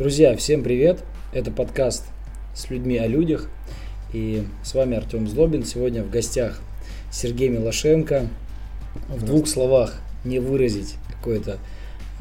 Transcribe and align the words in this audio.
Друзья, 0.00 0.34
всем 0.34 0.62
привет! 0.62 1.04
Это 1.30 1.50
подкаст 1.50 2.06
с 2.54 2.70
людьми 2.70 2.96
о 2.96 3.06
людях. 3.06 3.50
И 4.14 4.46
с 4.64 4.72
вами 4.72 4.96
Артем 4.96 5.28
Злобин. 5.28 5.62
Сегодня 5.62 6.02
в 6.02 6.08
гостях 6.08 6.58
Сергей 7.12 7.50
Милошенко. 7.50 8.26
В 9.10 9.22
двух 9.26 9.46
словах 9.46 10.00
не 10.24 10.38
выразить 10.38 10.94
какой-то 11.10 11.58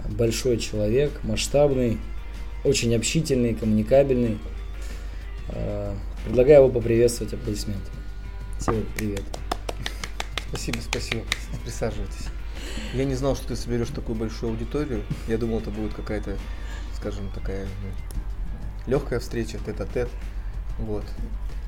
большой 0.09 0.57
человек, 0.57 1.21
масштабный, 1.23 1.99
очень 2.65 2.93
общительный, 2.93 3.55
коммуникабельный. 3.55 4.39
А, 5.47 5.95
предлагаю 6.25 6.63
его 6.63 6.69
поприветствовать 6.69 7.33
аплодисментами. 7.33 7.95
Всем 8.59 8.85
привет. 8.97 9.23
Спасибо, 10.49 10.79
спасибо. 10.81 11.21
Присаживайтесь. 11.63 12.25
Я 12.93 13.05
не 13.05 13.15
знал, 13.15 13.37
что 13.37 13.47
ты 13.47 13.55
соберешь 13.55 13.87
такую 13.95 14.17
большую 14.17 14.51
аудиторию. 14.51 15.03
Я 15.29 15.37
думал, 15.37 15.59
это 15.59 15.69
будет 15.69 15.93
какая-то, 15.93 16.37
скажем, 16.99 17.29
такая 17.33 17.65
ну, 17.65 18.91
легкая 18.91 19.19
встреча, 19.19 19.57
тет-а-тет. 19.65 20.09
Вот. 20.79 21.03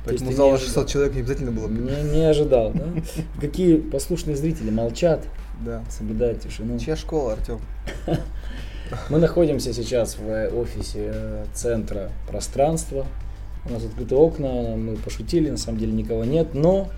Поэтому 0.05 0.31
зала 0.31 0.57
600 0.57 0.87
человек 0.87 1.13
не 1.13 1.21
обязательно 1.21 1.51
было. 1.51 1.67
Не, 1.67 2.17
не 2.17 2.23
ожидал, 2.23 2.71
да? 2.73 2.85
Какие 3.39 3.77
послушные 3.77 4.35
зрители 4.35 4.71
молчат, 4.71 5.23
Да. 5.63 5.83
соблюдают 5.89 6.41
тишину. 6.41 6.79
Чья 6.79 6.95
школа, 6.95 7.33
Артем? 7.33 7.59
Мы 9.09 9.19
находимся 9.19 9.73
сейчас 9.73 10.17
в 10.17 10.49
офисе 10.57 11.11
э, 11.13 11.45
центра 11.53 12.11
пространства. 12.27 13.05
У 13.65 13.71
нас 13.71 13.85
открыты 13.85 14.15
окна, 14.15 14.75
мы 14.75 14.95
пошутили, 14.97 15.49
на 15.49 15.57
самом 15.57 15.77
деле 15.77 15.93
никого 15.93 16.25
нет, 16.25 16.55
но 16.55 16.89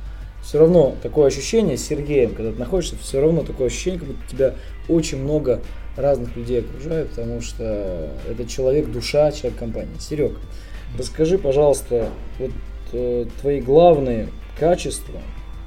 все 0.42 0.60
равно 0.60 0.96
такое 1.04 1.28
ощущение 1.28 1.78
с 1.78 1.86
Сергеем, 1.86 2.34
когда 2.34 2.54
ты 2.54 2.58
находишься, 2.58 2.96
все 2.96 3.20
равно 3.20 3.44
такое 3.44 3.68
ощущение, 3.68 4.00
как 4.00 4.08
будто 4.08 4.30
тебя 4.30 4.54
очень 4.88 5.22
много 5.22 5.62
разных 5.98 6.36
людей 6.36 6.62
окружает, 6.62 7.10
потому 7.10 7.42
что 7.42 8.12
это 8.30 8.46
человек, 8.46 8.92
душа, 8.92 9.32
человек 9.32 9.60
компании. 9.60 9.98
Серег, 10.00 10.34
расскажи, 10.98 11.38
пожалуйста, 11.38 12.10
вот 12.40 12.52
э, 12.94 13.26
твои 13.42 13.62
главные 13.62 14.30
качества, 14.60 15.20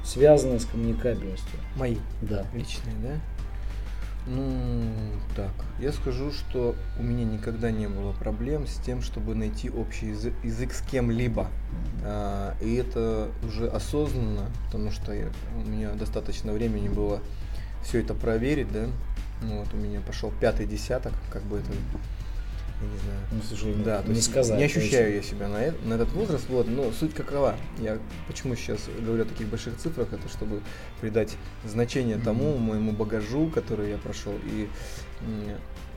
связанные 0.03 0.59
с 0.59 0.65
коммуникабельностью. 0.65 1.59
Мои 1.75 1.97
Да. 2.21 2.45
личные, 2.53 2.95
да? 3.03 3.19
Ну, 4.29 4.91
так, 5.37 5.51
я 5.79 5.93
скажу, 5.93 6.33
что 6.33 6.75
у 6.99 7.03
меня 7.03 7.23
никогда 7.23 7.71
не 7.71 7.87
было 7.87 8.11
проблем 8.11 8.67
с 8.67 8.75
тем, 8.75 9.01
чтобы 9.01 9.35
найти 9.35 9.69
общий 9.69 10.07
язык, 10.07 10.33
язык 10.43 10.73
с 10.73 10.81
кем-либо. 10.81 11.47
А, 12.03 12.53
и 12.59 12.75
это 12.75 13.29
уже 13.47 13.69
осознанно, 13.69 14.47
потому 14.65 14.91
что 14.91 15.13
я- 15.13 15.29
у 15.55 15.65
меня 15.69 15.91
достаточно 15.91 16.51
времени 16.51 16.89
было 16.89 17.21
все 17.83 18.01
это 18.01 18.13
проверить, 18.13 18.69
да. 18.69 18.87
Ну, 19.41 19.59
вот 19.59 19.73
у 19.73 19.77
меня 19.77 20.01
пошел 20.01 20.31
пятый 20.39 20.65
десяток, 20.65 21.13
как 21.31 21.43
бы 21.43 21.57
это, 21.57 21.71
я 21.71 22.87
не 22.87 22.97
знаю. 22.99 23.19
Ну, 23.31 23.41
слушай, 23.47 23.75
Да, 23.83 24.01
то 24.01 24.09
не 24.09 24.15
есть 24.15 24.29
сказать. 24.31 24.57
не 24.57 24.65
ощущаю 24.65 25.15
я 25.15 25.21
себя 25.21 25.47
на, 25.47 25.59
на 25.83 25.93
этот 25.93 26.11
возраст, 26.13 26.47
вот, 26.49 26.67
но 26.67 26.91
суть 26.91 27.13
какова. 27.13 27.55
Я 27.79 27.97
почему 28.27 28.55
сейчас 28.55 28.79
говорю 28.99 29.23
о 29.23 29.25
таких 29.25 29.47
больших 29.47 29.77
цифрах, 29.77 30.11
это 30.11 30.27
чтобы 30.29 30.61
придать 31.01 31.35
значение 31.65 32.17
тому 32.17 32.53
Мгм. 32.53 32.61
моему 32.63 32.91
багажу, 32.93 33.49
который 33.49 33.91
я 33.91 33.97
прошел. 33.97 34.33
И 34.45 34.67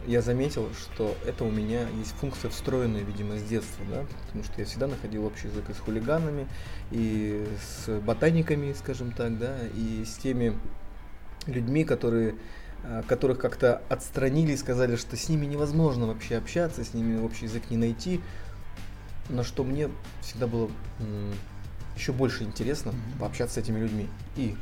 я 0.06 0.22
заметил, 0.22 0.68
что 0.78 1.14
это 1.26 1.44
у 1.44 1.50
меня 1.50 1.86
есть 1.98 2.12
функция 2.20 2.50
встроенная, 2.50 3.02
видимо, 3.02 3.36
с 3.38 3.42
детства, 3.42 3.84
да, 3.90 4.04
потому 4.26 4.44
что 4.44 4.54
я 4.58 4.64
всегда 4.64 4.86
находил 4.86 5.26
общий 5.26 5.48
язык 5.48 5.68
и 5.68 5.74
с 5.74 5.78
хулиганами, 5.78 6.46
и 6.90 7.46
с 7.84 8.00
ботаниками, 8.00 8.72
скажем 8.72 9.12
так, 9.12 9.38
да, 9.38 9.56
и 9.74 10.04
с 10.06 10.16
теми 10.16 10.54
людьми, 11.46 11.84
которые 11.84 12.34
которых 13.06 13.38
как-то 13.38 13.82
отстранили 13.88 14.52
и 14.52 14.56
сказали, 14.56 14.96
что 14.96 15.16
с 15.16 15.28
ними 15.28 15.46
невозможно 15.46 16.06
вообще 16.06 16.36
общаться, 16.36 16.84
с 16.84 16.94
ними 16.94 17.20
общий 17.20 17.44
язык 17.44 17.70
не 17.70 17.76
найти, 17.76 18.20
на 19.28 19.44
что 19.44 19.64
мне 19.64 19.90
всегда 20.22 20.46
было 20.46 20.70
еще 21.96 22.12
больше 22.12 22.44
интересно 22.44 22.92
Мгм. 22.92 23.18
пообщаться 23.18 23.56
с 23.56 23.58
этими 23.58 23.78
людьми. 23.78 24.08
И 24.36 24.56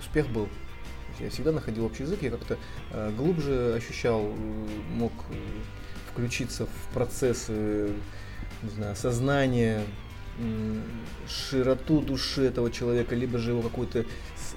успех 0.00 0.28
был. 0.28 0.48
Я 1.20 1.30
всегда 1.30 1.52
находил 1.52 1.84
общий 1.84 2.02
язык, 2.02 2.22
я 2.22 2.30
как-то 2.30 2.58
э, 2.90 3.12
глубже 3.16 3.74
ощущал, 3.76 4.22
э, 4.22 4.66
мог 4.90 5.12
э, 5.30 5.34
включиться 6.10 6.66
в 6.66 6.94
процессы, 6.94 7.92
не 8.62 8.70
знаю, 8.70 8.96
сознания, 8.96 9.84
широту 11.28 12.00
души 12.00 12.42
этого 12.44 12.70
человека, 12.70 13.14
либо 13.14 13.38
же 13.38 13.50
его 13.50 13.60
какую-то 13.60 14.06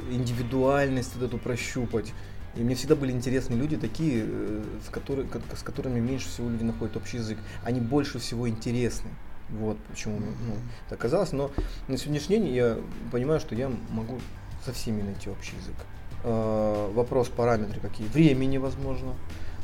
индивидуальность 0.09 1.15
вот 1.15 1.25
эту 1.25 1.37
прощупать. 1.37 2.13
И 2.55 2.61
мне 2.63 2.75
всегда 2.75 2.95
были 2.95 3.11
интересны 3.11 3.55
люди 3.55 3.77
такие, 3.77 4.23
э, 4.27 4.63
с, 4.85 4.89
которые, 4.89 5.27
ко- 5.27 5.41
с 5.55 5.61
которыми 5.61 5.99
меньше 5.99 6.29
всего 6.29 6.49
люди 6.49 6.63
находят 6.63 6.95
общий 6.97 7.17
язык. 7.17 7.37
Они 7.63 7.79
больше 7.81 8.19
всего 8.19 8.47
интересны. 8.47 9.09
Вот 9.49 9.77
почему 9.89 10.19
ну, 10.19 10.55
так 10.89 10.97
казалось. 10.99 11.31
Но 11.33 11.51
на 11.87 11.97
сегодняшний 11.97 12.37
день 12.37 12.47
я 12.55 12.77
понимаю, 13.11 13.39
что 13.39 13.55
я 13.55 13.69
могу 13.89 14.19
со 14.65 14.73
всеми 14.73 15.01
найти 15.01 15.29
общий 15.29 15.55
язык. 15.57 15.75
А, 16.23 16.91
Вопрос 16.93 17.29
параметры 17.29 17.79
какие. 17.79 18.07
Времени 18.07 18.57
возможно. 18.57 19.13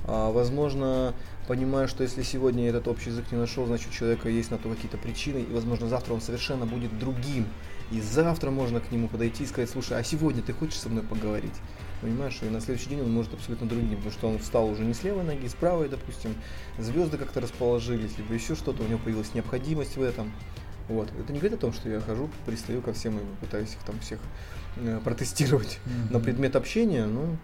А, 0.05 0.31
Возможно, 0.31 1.13
понимаю, 1.47 1.87
что 1.87 2.03
если 2.03 2.21
сегодня 2.23 2.67
этот 2.69 2.87
общий 2.87 3.09
язык 3.09 3.31
не 3.31 3.37
нашел, 3.37 3.65
значит 3.65 3.89
у 3.89 3.93
человека 3.93 4.29
есть 4.29 4.51
на 4.51 4.57
то 4.57 4.69
какие-то 4.69 4.97
причины, 4.97 5.39
и 5.39 5.53
возможно 5.53 5.87
завтра 5.87 6.13
он 6.13 6.21
совершенно 6.21 6.65
будет 6.65 6.97
другим. 6.99 7.47
И 7.91 7.99
завтра 8.01 8.51
можно 8.51 8.79
к 8.79 8.91
нему 8.91 9.07
подойти 9.07 9.43
и 9.43 9.47
сказать, 9.47 9.69
слушай, 9.69 9.97
а 9.97 10.03
сегодня 10.03 10.41
ты 10.41 10.53
хочешь 10.53 10.79
со 10.79 10.89
мной 10.89 11.03
поговорить? 11.03 11.53
Понимаешь, 12.01 12.39
и 12.41 12.45
на 12.45 12.59
следующий 12.61 12.89
день 12.89 13.01
он 13.01 13.11
может 13.11 13.33
абсолютно 13.33 13.67
другим, 13.67 13.97
потому 13.97 14.11
что 14.11 14.27
он 14.27 14.39
встал 14.39 14.67
уже 14.67 14.83
не 14.83 14.93
с 14.93 15.03
левой 15.03 15.23
ноги, 15.23 15.47
с 15.47 15.53
правой, 15.53 15.87
допустим, 15.87 16.33
звезды 16.79 17.17
как-то 17.17 17.41
расположились, 17.41 18.17
либо 18.17 18.33
еще 18.33 18.55
что-то, 18.55 18.81
у 18.83 18.87
него 18.87 18.99
появилась 18.99 19.33
необходимость 19.35 19.97
в 19.97 20.01
этом. 20.01 20.31
Вот. 20.89 21.09
Это 21.19 21.31
не 21.31 21.39
говорит 21.39 21.59
о 21.59 21.61
том, 21.61 21.73
что 21.73 21.89
я 21.89 21.99
хожу, 22.01 22.29
пристаю 22.45 22.81
ко 22.81 22.91
всем 22.93 23.17
и 23.17 23.21
пытаюсь 23.39 23.73
их 23.73 23.83
там 23.85 23.99
всех 23.99 24.19
э, 24.77 24.99
протестировать 25.03 25.79
на 26.09 26.17
Мгм. 26.17 26.25
предмет 26.25 26.55
общения, 26.55 27.05
ну, 27.05 27.37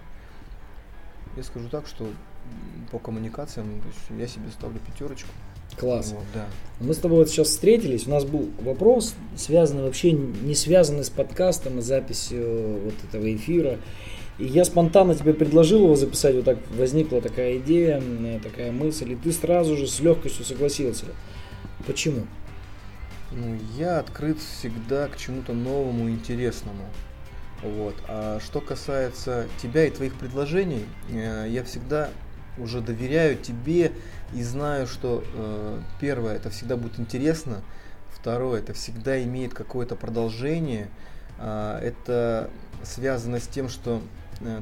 я 1.35 1.43
скажу 1.43 1.69
так, 1.69 1.85
что 1.85 2.09
по 2.91 2.97
коммуникациям, 2.97 3.67
то 3.81 3.87
есть 3.87 4.21
я 4.21 4.27
себе 4.27 4.49
ставлю 4.51 4.79
пятерочку. 4.79 5.29
Класс. 5.77 6.11
Вот, 6.13 6.23
да. 6.33 6.47
Мы 6.79 6.93
с 6.93 6.97
тобой 6.97 7.19
вот 7.19 7.29
сейчас 7.29 7.49
встретились, 7.49 8.07
у 8.07 8.09
нас 8.09 8.23
был 8.23 8.49
вопрос, 8.61 9.13
связанный 9.35 9.83
вообще 9.83 10.13
не 10.13 10.55
связанный 10.55 11.03
с 11.03 11.09
подкастом 11.09 11.79
и 11.79 11.81
записью 11.81 12.79
вот 12.85 12.93
этого 13.07 13.33
эфира. 13.35 13.77
И 14.37 14.45
я 14.45 14.65
спонтанно 14.65 15.15
тебе 15.15 15.33
предложил 15.33 15.85
его 15.85 15.95
записать, 15.95 16.35
вот 16.35 16.45
так 16.45 16.57
возникла 16.69 17.21
такая 17.21 17.57
идея, 17.57 18.01
такая 18.43 18.71
мысль, 18.71 19.13
и 19.13 19.15
ты 19.15 19.31
сразу 19.31 19.75
же 19.75 19.87
с 19.87 19.99
легкостью 19.99 20.45
согласился. 20.45 21.05
Почему? 21.85 22.27
Ну, 23.31 23.57
я 23.77 23.99
открыт 23.99 24.37
всегда 24.39 25.07
к 25.07 25.17
чему-то 25.17 25.53
новому, 25.53 26.09
интересному. 26.09 26.85
Вот. 27.63 27.95
А 28.07 28.39
что 28.39 28.61
касается 28.61 29.47
тебя 29.61 29.85
и 29.85 29.89
твоих 29.89 30.13
предложений, 30.13 30.85
э, 31.09 31.47
я 31.49 31.63
всегда 31.63 32.09
уже 32.59 32.81
доверяю 32.81 33.37
тебе 33.37 33.91
и 34.33 34.43
знаю, 34.43 34.87
что 34.87 35.23
э, 35.33 35.79
первое, 35.99 36.35
это 36.35 36.51
всегда 36.51 36.77
будет 36.77 36.99
интересно, 36.99 37.63
второе, 38.11 38.59
это 38.61 38.73
всегда 38.73 39.21
имеет 39.23 39.53
какое-то 39.53 39.95
продолжение, 39.95 40.89
а, 41.39 41.79
это 41.79 42.49
связано 42.83 43.39
с 43.39 43.47
тем, 43.47 43.69
что 43.69 44.01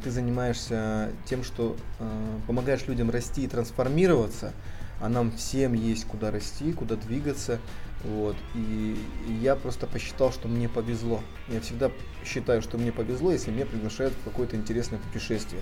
ты 0.03 0.12
занимаешься 0.12 1.12
тем, 1.25 1.44
что 1.44 1.75
э, 2.00 2.40
помогаешь 2.47 2.86
людям 2.88 3.09
расти 3.09 3.44
и 3.44 3.47
трансформироваться, 3.47 4.53
а 5.02 5.09
нам 5.09 5.31
всем 5.31 5.74
есть 5.74 6.06
куда 6.06 6.31
расти, 6.31 6.72
куда 6.74 6.96
двигаться. 6.96 7.59
Вот. 8.03 8.36
И 8.53 8.97
я 9.41 9.56
просто 9.56 9.88
посчитал, 9.88 10.31
что 10.31 10.48
мне 10.48 10.69
повезло. 10.69 11.22
Я 11.50 11.60
всегда 11.60 11.92
считаю, 12.24 12.62
что 12.62 12.77
мне 12.77 12.92
повезло, 12.92 13.31
если 13.31 13.51
меня 13.51 13.66
приглашают 13.66 14.13
в 14.13 14.24
какое-то 14.24 14.56
интересное 14.56 15.00
путешествие. 15.00 15.62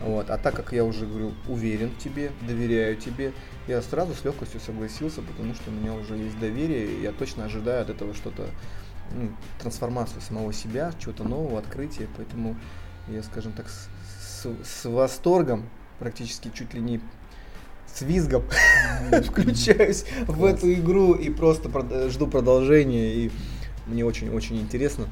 Вот. 0.00 0.30
А 0.30 0.38
так 0.38 0.54
как 0.54 0.72
я 0.72 0.84
уже 0.84 1.06
говорю, 1.06 1.32
уверен 1.48 1.90
в 1.90 1.98
тебе, 1.98 2.32
доверяю 2.46 2.96
тебе, 2.96 3.32
я 3.68 3.82
сразу 3.82 4.14
с 4.14 4.24
легкостью 4.24 4.60
согласился, 4.60 5.20
потому 5.20 5.54
что 5.54 5.70
у 5.70 5.74
меня 5.74 5.92
уже 5.92 6.16
есть 6.16 6.38
доверие, 6.38 6.86
и 6.86 7.02
я 7.02 7.12
точно 7.12 7.44
ожидаю 7.44 7.82
от 7.82 7.90
этого 7.90 8.14
что-то, 8.14 8.46
ну, 9.14 9.30
трансформацию 9.60 10.22
самого 10.22 10.52
себя, 10.52 10.92
чего-то 10.98 11.24
нового, 11.24 11.58
открытия. 11.58 12.08
Поэтому 12.16 12.56
я, 13.08 13.22
скажем 13.22 13.52
так, 13.52 13.66
с, 13.68 13.88
с- 14.42 14.68
с 14.82 14.84
восторгом, 14.88 15.68
практически 15.98 16.50
чуть 16.54 16.74
ли 16.74 16.80
не 16.80 17.00
с 17.92 18.02
визгом 18.02 18.42
включаюсь 19.26 20.04
в 20.26 20.44
эту 20.44 20.72
игру 20.72 21.14
и 21.14 21.30
просто 21.30 21.68
жду 22.10 22.26
продолжения. 22.26 23.14
И 23.14 23.30
мне 23.86 24.04
очень-очень 24.04 24.58
интересно 24.60 25.06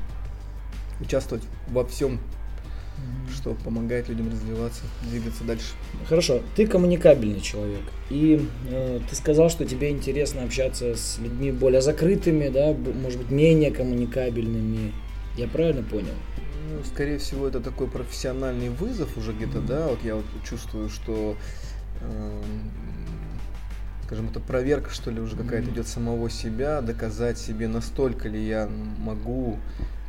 участвовать 1.01 1.45
во 1.69 1.85
всем, 1.85 2.19
что 3.35 3.55
помогает 3.55 4.09
людям 4.09 4.31
развиваться, 4.31 4.83
двигаться 5.09 5.45
дальше. 5.45 5.73
Хорошо, 6.09 6.41
ты 6.57 6.67
коммуникабельный 6.67 7.41
человек, 7.41 7.83
и 8.11 8.47
э, 8.69 9.01
ты 9.09 9.17
сказал, 9.17 9.49
что 9.51 9.65
тебе 9.65 9.91
интересно 9.91 10.43
общаться 10.43 10.95
с 10.95 11.19
людьми 11.19 11.51
более 11.53 11.81
закрытыми, 11.81 12.49
да, 12.49 12.75
может 12.75 13.19
быть, 13.19 13.31
менее 13.31 13.71
коммуникабельными. 13.71 14.93
Я 15.37 15.47
правильно 15.49 15.83
понял? 15.83 16.13
Ну, 16.71 16.85
скорее 16.85 17.19
всего, 17.19 17.49
это 17.49 17.61
такой 17.61 17.89
профессиональный 17.89 18.69
вызов 18.69 19.17
уже 19.17 19.33
где-то, 19.33 19.61
да, 19.61 19.89
вот 19.89 19.99
я 20.05 20.15
вот 20.15 20.25
чувствую, 20.45 20.89
что 20.89 21.37
эм, 22.01 22.71
скажем, 24.11 24.29
это 24.29 24.41
проверка, 24.41 24.91
что 24.91 25.11
ли, 25.11 25.21
уже 25.21 25.37
какая-то 25.37 25.71
идет 25.71 25.87
самого 25.87 26.31
себя, 26.31 26.81
доказать 26.81 27.39
себе, 27.39 27.69
настолько 27.69 28.29
ли 28.29 28.45
я 28.45 28.69
могу 28.99 29.59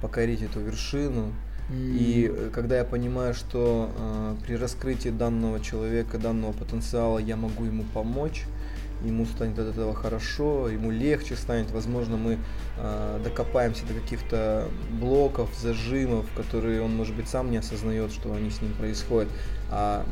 покорить 0.02 0.42
эту 0.42 0.60
вершину. 0.60 1.34
И 1.72 2.30
э, 2.30 2.50
когда 2.52 2.78
я 2.78 2.84
понимаю, 2.84 3.34
что 3.34 3.92
э, 3.96 4.36
при 4.46 4.56
раскрытии 4.56 5.10
данного 5.10 5.60
человека, 5.60 6.18
данного 6.18 6.52
потенциала 6.52 7.20
я 7.20 7.38
могу 7.38 7.64
ему 7.64 7.84
помочь, 7.94 8.46
ему 9.04 9.26
станет 9.26 9.58
от 9.60 9.68
этого 9.68 9.94
хорошо, 9.94 10.70
ему 10.70 10.92
легче 10.92 11.36
станет, 11.36 11.72
возможно, 11.72 12.18
мы 12.18 12.40
э, 12.78 13.22
докопаемся 13.24 13.86
до 13.86 13.94
каких-то 13.94 14.68
блоков, 15.00 15.50
зажимов, 15.60 16.26
которые 16.36 16.82
он, 16.82 16.96
может 16.96 17.16
быть, 17.16 17.28
сам 17.28 17.52
не 17.52 17.58
осознает, 17.58 18.12
что 18.12 18.34
они 18.34 18.50
с 18.50 18.62
ним 18.62 18.74
происходят. 18.74 19.30
А 19.70 20.06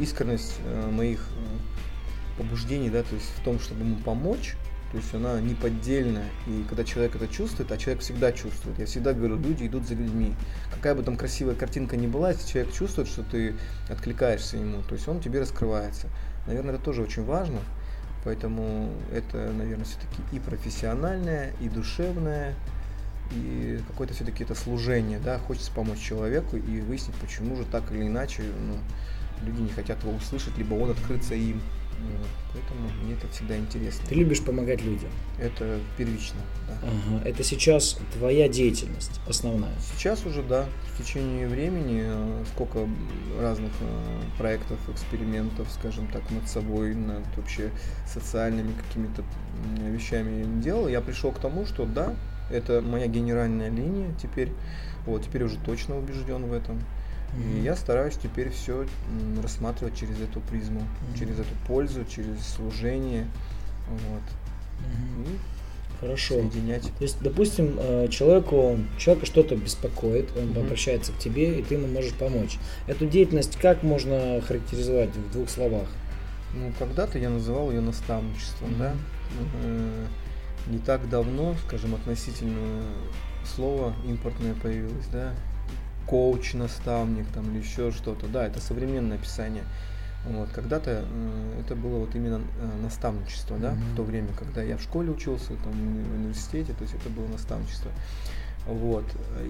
искренность 0.00 0.54
э, 0.64 0.90
моих 0.90 1.20
э, 1.20 2.38
побуждений, 2.38 2.90
да, 2.90 3.02
то 3.02 3.14
есть 3.14 3.30
в 3.36 3.44
том, 3.44 3.58
чтобы 3.58 3.80
ему 3.80 3.96
помочь, 3.96 4.56
то 4.90 4.96
есть 4.96 5.14
она 5.14 5.40
неподдельная. 5.40 6.28
И 6.46 6.64
когда 6.66 6.82
человек 6.82 7.14
это 7.16 7.28
чувствует, 7.28 7.70
а 7.70 7.76
человек 7.76 8.02
всегда 8.02 8.32
чувствует. 8.32 8.78
Я 8.78 8.86
всегда 8.86 9.12
говорю, 9.12 9.36
люди 9.36 9.66
идут 9.66 9.86
за 9.86 9.94
людьми. 9.94 10.34
Какая 10.74 10.94
бы 10.94 11.02
там 11.02 11.16
красивая 11.16 11.54
картинка 11.54 11.96
ни 11.96 12.06
была, 12.06 12.30
если 12.30 12.48
человек 12.48 12.72
чувствует, 12.72 13.08
что 13.08 13.22
ты 13.22 13.54
откликаешься 13.90 14.56
ему, 14.56 14.82
то 14.82 14.94
есть 14.94 15.06
он 15.06 15.20
тебе 15.20 15.40
раскрывается. 15.40 16.08
Наверное, 16.46 16.74
это 16.74 16.82
тоже 16.82 17.02
очень 17.02 17.24
важно. 17.24 17.58
Поэтому 18.24 18.92
это, 19.12 19.52
наверное, 19.52 19.84
все-таки 19.84 20.22
и 20.32 20.38
профессиональное, 20.38 21.52
и 21.60 21.68
душевное, 21.68 22.54
и 23.32 23.80
какое-то 23.86 24.14
все-таки 24.14 24.44
это 24.44 24.54
служение, 24.54 25.18
да, 25.18 25.38
хочется 25.38 25.70
помочь 25.72 26.00
человеку 26.00 26.56
и 26.56 26.80
выяснить, 26.80 27.14
почему 27.16 27.56
же 27.56 27.64
так 27.64 27.90
или 27.92 28.06
иначе 28.06 28.42
ну, 28.42 28.76
люди 29.46 29.60
не 29.60 29.70
хотят 29.70 30.02
его 30.02 30.12
услышать, 30.14 30.56
либо 30.56 30.74
он 30.74 30.90
открыться 30.90 31.34
им. 31.34 31.60
Поэтому 32.52 32.88
мне 33.02 33.14
это 33.14 33.28
всегда 33.28 33.56
интересно. 33.56 34.04
Ты 34.08 34.14
любишь 34.14 34.42
помогать 34.42 34.82
людям. 34.82 35.10
Это 35.38 35.78
первично, 35.96 36.38
да. 36.66 36.74
Ага. 36.82 37.28
Это 37.28 37.44
сейчас 37.44 37.98
твоя 38.14 38.48
деятельность 38.48 39.20
основная. 39.28 39.74
Сейчас 39.94 40.24
уже, 40.24 40.42
да, 40.42 40.66
в 40.94 41.02
течение 41.02 41.46
времени 41.46 42.04
э, 42.06 42.44
сколько 42.54 42.88
разных 43.38 43.72
э, 43.80 44.20
проектов, 44.38 44.78
экспериментов, 44.88 45.68
скажем 45.70 46.08
так, 46.08 46.22
над 46.30 46.48
собой, 46.48 46.94
над 46.94 47.24
вообще 47.36 47.70
социальными 48.06 48.72
какими-то 48.72 49.22
вещами 49.90 50.60
делал, 50.62 50.88
я 50.88 51.00
пришел 51.00 51.32
к 51.32 51.38
тому, 51.38 51.66
что 51.66 51.84
да, 51.84 52.14
это 52.50 52.80
моя 52.80 53.06
генеральная 53.06 53.68
линия 53.68 54.14
теперь, 54.20 54.52
вот, 55.06 55.24
теперь 55.24 55.44
уже 55.44 55.58
точно 55.58 55.98
убежден 55.98 56.46
в 56.46 56.52
этом. 56.52 56.80
И 57.36 57.60
я 57.60 57.76
стараюсь 57.76 58.16
теперь 58.16 58.50
все 58.50 58.86
рассматривать 59.42 59.96
через 59.96 60.20
эту 60.20 60.40
призму, 60.40 60.80
Мгм. 60.80 61.18
через 61.18 61.34
эту 61.38 61.54
пользу, 61.66 62.04
через 62.04 62.40
служение, 62.56 63.26
вот, 63.88 64.22
и 64.80 65.36
Хорошо. 66.00 66.34
соединять. 66.34 66.82
То 66.82 67.02
есть, 67.02 67.20
допустим, 67.20 67.76
э, 67.78 68.08
человеку, 68.08 68.78
человека 68.98 69.26
что-то 69.26 69.56
беспокоит, 69.56 70.30
он 70.36 70.50
Мгм. 70.50 70.60
обращается 70.60 71.12
к 71.12 71.18
тебе, 71.18 71.58
и 71.58 71.62
ты 71.62 71.74
ему 71.74 71.86
можешь 71.88 72.14
помочь. 72.14 72.58
Эту 72.86 73.06
деятельность 73.06 73.56
как 73.60 73.82
можно 73.82 74.40
характеризовать 74.46 75.10
в 75.14 75.32
двух 75.32 75.48
словах? 75.50 75.88
Ну, 76.54 76.72
когда-то 76.78 77.18
я 77.18 77.28
называл 77.30 77.70
ее 77.70 77.80
наставничеством, 77.80 78.78
да. 78.78 78.94
Э, 79.64 80.06
Не 80.66 80.78
так 80.78 81.08
давно, 81.08 81.54
скажем, 81.66 81.94
относительно 81.94 82.82
слова 83.44 83.94
импортное 84.06 84.52
появилось, 84.54 85.06
да. 85.10 85.32
Коуч, 86.08 86.54
наставник 86.54 87.26
там 87.34 87.50
или 87.50 87.62
еще 87.62 87.90
что-то. 87.92 88.26
Да, 88.26 88.46
это 88.46 88.60
современное 88.60 89.16
описание. 89.18 89.64
Вот, 90.26 90.48
когда-то 90.50 91.04
э, 91.06 91.60
это 91.60 91.74
было 91.76 91.98
вот 92.00 92.14
именно 92.14 92.40
э, 92.60 92.82
наставничество, 92.82 93.56
да, 93.56 93.70
Мгм. 93.72 93.80
в 93.92 93.96
то 93.96 94.02
время, 94.02 94.28
когда 94.38 94.62
я 94.62 94.76
в 94.76 94.82
школе 94.82 95.10
учился, 95.10 95.50
там, 95.64 95.72
в 95.72 96.14
университете, 96.14 96.72
то 96.72 96.82
есть 96.82 96.94
это 96.94 97.08
было 97.08 97.26
наставничество. 97.28 97.90
Вот. 98.66 99.04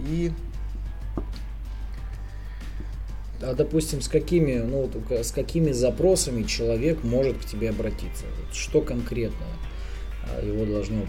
И 0.07 0.33
А 3.41 3.55
допустим, 3.55 4.01
с 4.01 4.09
какими, 4.09 4.57
ну, 4.59 4.91
с 5.11 5.31
какими 5.31 5.71
запросами 5.71 6.43
человек 6.43 7.05
может 7.05 7.39
к 7.39 7.45
тебе 7.45 7.71
обратиться? 7.71 8.25
Что 8.53 8.81
конкретно 8.81 9.47
его 10.43 10.65
должно, 10.67 11.07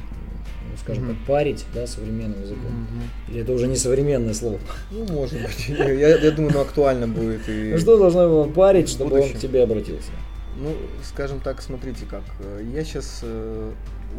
скажем 0.78 1.06
Мгм. 1.06 1.16
так, 1.18 1.26
парить, 1.26 1.66
да, 1.74 1.88
современным 1.88 2.42
языком? 2.42 2.66
мгм. 2.72 3.04
Или 3.30 3.42
это 3.42 3.52
уже 3.54 3.68
не 3.68 3.76
современное 3.76 4.34
слово? 4.34 4.60
ну, 4.92 5.06
может 5.12 5.42
быть, 5.42 5.70
я, 5.70 6.18
я 6.18 6.32
думаю, 6.32 6.54
ну, 6.54 6.62
актуально 6.62 7.08
будет. 7.08 7.48
И... 7.50 7.72
Ну, 7.74 7.78
что 7.78 7.98
должно 7.98 8.24
его 8.24 8.46
парить, 8.46 8.90
чтобы 8.90 9.20
он 9.22 9.30
к 9.30 9.38
тебе 9.38 9.64
обратился? 9.64 10.12
Ну, 10.58 10.76
скажем 11.04 11.40
так, 11.40 11.62
смотрите 11.62 12.06
как. 12.06 12.24
э, 12.40 12.66
Я 12.74 12.84
сейчас 12.84 13.24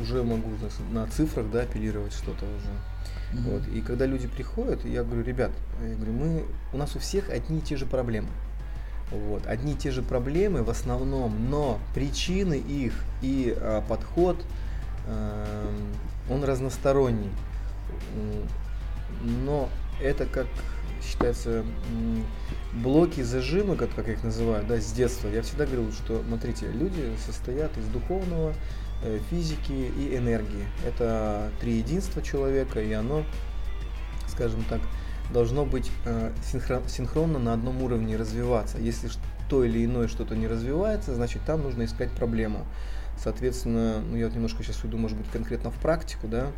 уже 0.01 0.23
могу 0.23 0.49
на- 0.93 1.07
цифрах, 1.09 1.51
да, 1.53 1.63
апеллировать 1.63 2.13
что-то 2.13 2.45
уже. 2.47 3.43
Вот. 3.49 3.63
И 3.75 3.81
когда 3.81 4.07
люди 4.07 4.27
приходят, 4.27 4.85
я 4.85 5.05
говорю, 5.05 5.23
ребят, 5.23 5.51
я 5.87 5.95
говорю, 5.95 6.13
мы, 6.13 6.45
у 6.73 6.77
нас 6.77 6.97
у 6.97 6.99
всех 6.99 7.29
одни 7.31 7.59
и 7.59 7.61
те 7.61 7.77
же 7.77 7.87
проблемы. 7.87 8.29
Вот. 9.13 9.47
Одни 9.47 9.73
и 9.73 9.77
те 9.77 9.91
же 9.91 10.03
проблемы 10.03 10.63
в 10.63 10.71
основном, 10.71 11.51
но 11.51 11.79
причины 11.95 12.55
их 12.55 12.93
и 13.23 13.55
а, 13.57 13.83
подход, 13.89 14.37
эм, 15.09 15.93
он 16.31 16.45
разносторонний. 16.45 17.31
Но 19.23 19.69
это 20.01 20.27
как 20.27 20.47
считается 21.03 21.65
блоки 22.73 23.23
зажимы, 23.23 23.77
как, 23.77 23.91
я 24.07 24.13
их 24.13 24.23
называю, 24.23 24.65
да, 24.67 24.81
с 24.81 24.93
детства. 24.93 25.29
Я 25.29 25.43
всегда 25.43 25.67
говорил, 25.67 25.93
что, 25.93 26.23
смотрите, 26.27 26.71
люди 26.71 27.13
состоят 27.25 27.77
из 27.77 27.87
духовного, 27.87 28.55
э, 29.03 29.19
физики 29.31 29.73
и 29.73 30.17
энергии. 30.17 30.67
Это 30.87 31.51
три 31.61 31.79
единства 31.79 32.23
человека, 32.23 32.81
и 32.81 32.93
оно, 32.93 33.25
скажем 34.29 34.63
так, 34.69 34.81
должно 35.33 35.65
быть 35.65 35.91
э, 36.05 36.33
синхрон- 36.45 36.89
синхронно 36.89 37.39
на 37.39 37.55
одном 37.55 37.83
уровне 37.83 38.17
развиваться. 38.17 38.79
Если 38.79 39.11
то 39.49 39.65
или 39.65 39.85
иное 39.85 40.07
что-то 40.07 40.37
не 40.37 40.47
развивается, 40.47 41.15
значит 41.15 41.43
там 41.45 41.63
нужно 41.63 41.85
искать 41.85 42.11
проблему. 42.13 42.67
Соответственно, 43.23 44.01
ну 44.01 44.17
я 44.17 44.27
вот 44.27 44.35
немножко 44.35 44.63
сейчас 44.63 44.83
уйду, 44.83 44.97
может 44.97 45.19
быть, 45.19 45.29
конкретно 45.31 45.71
в 45.71 45.75
практику, 45.75 46.27
да. 46.27 46.51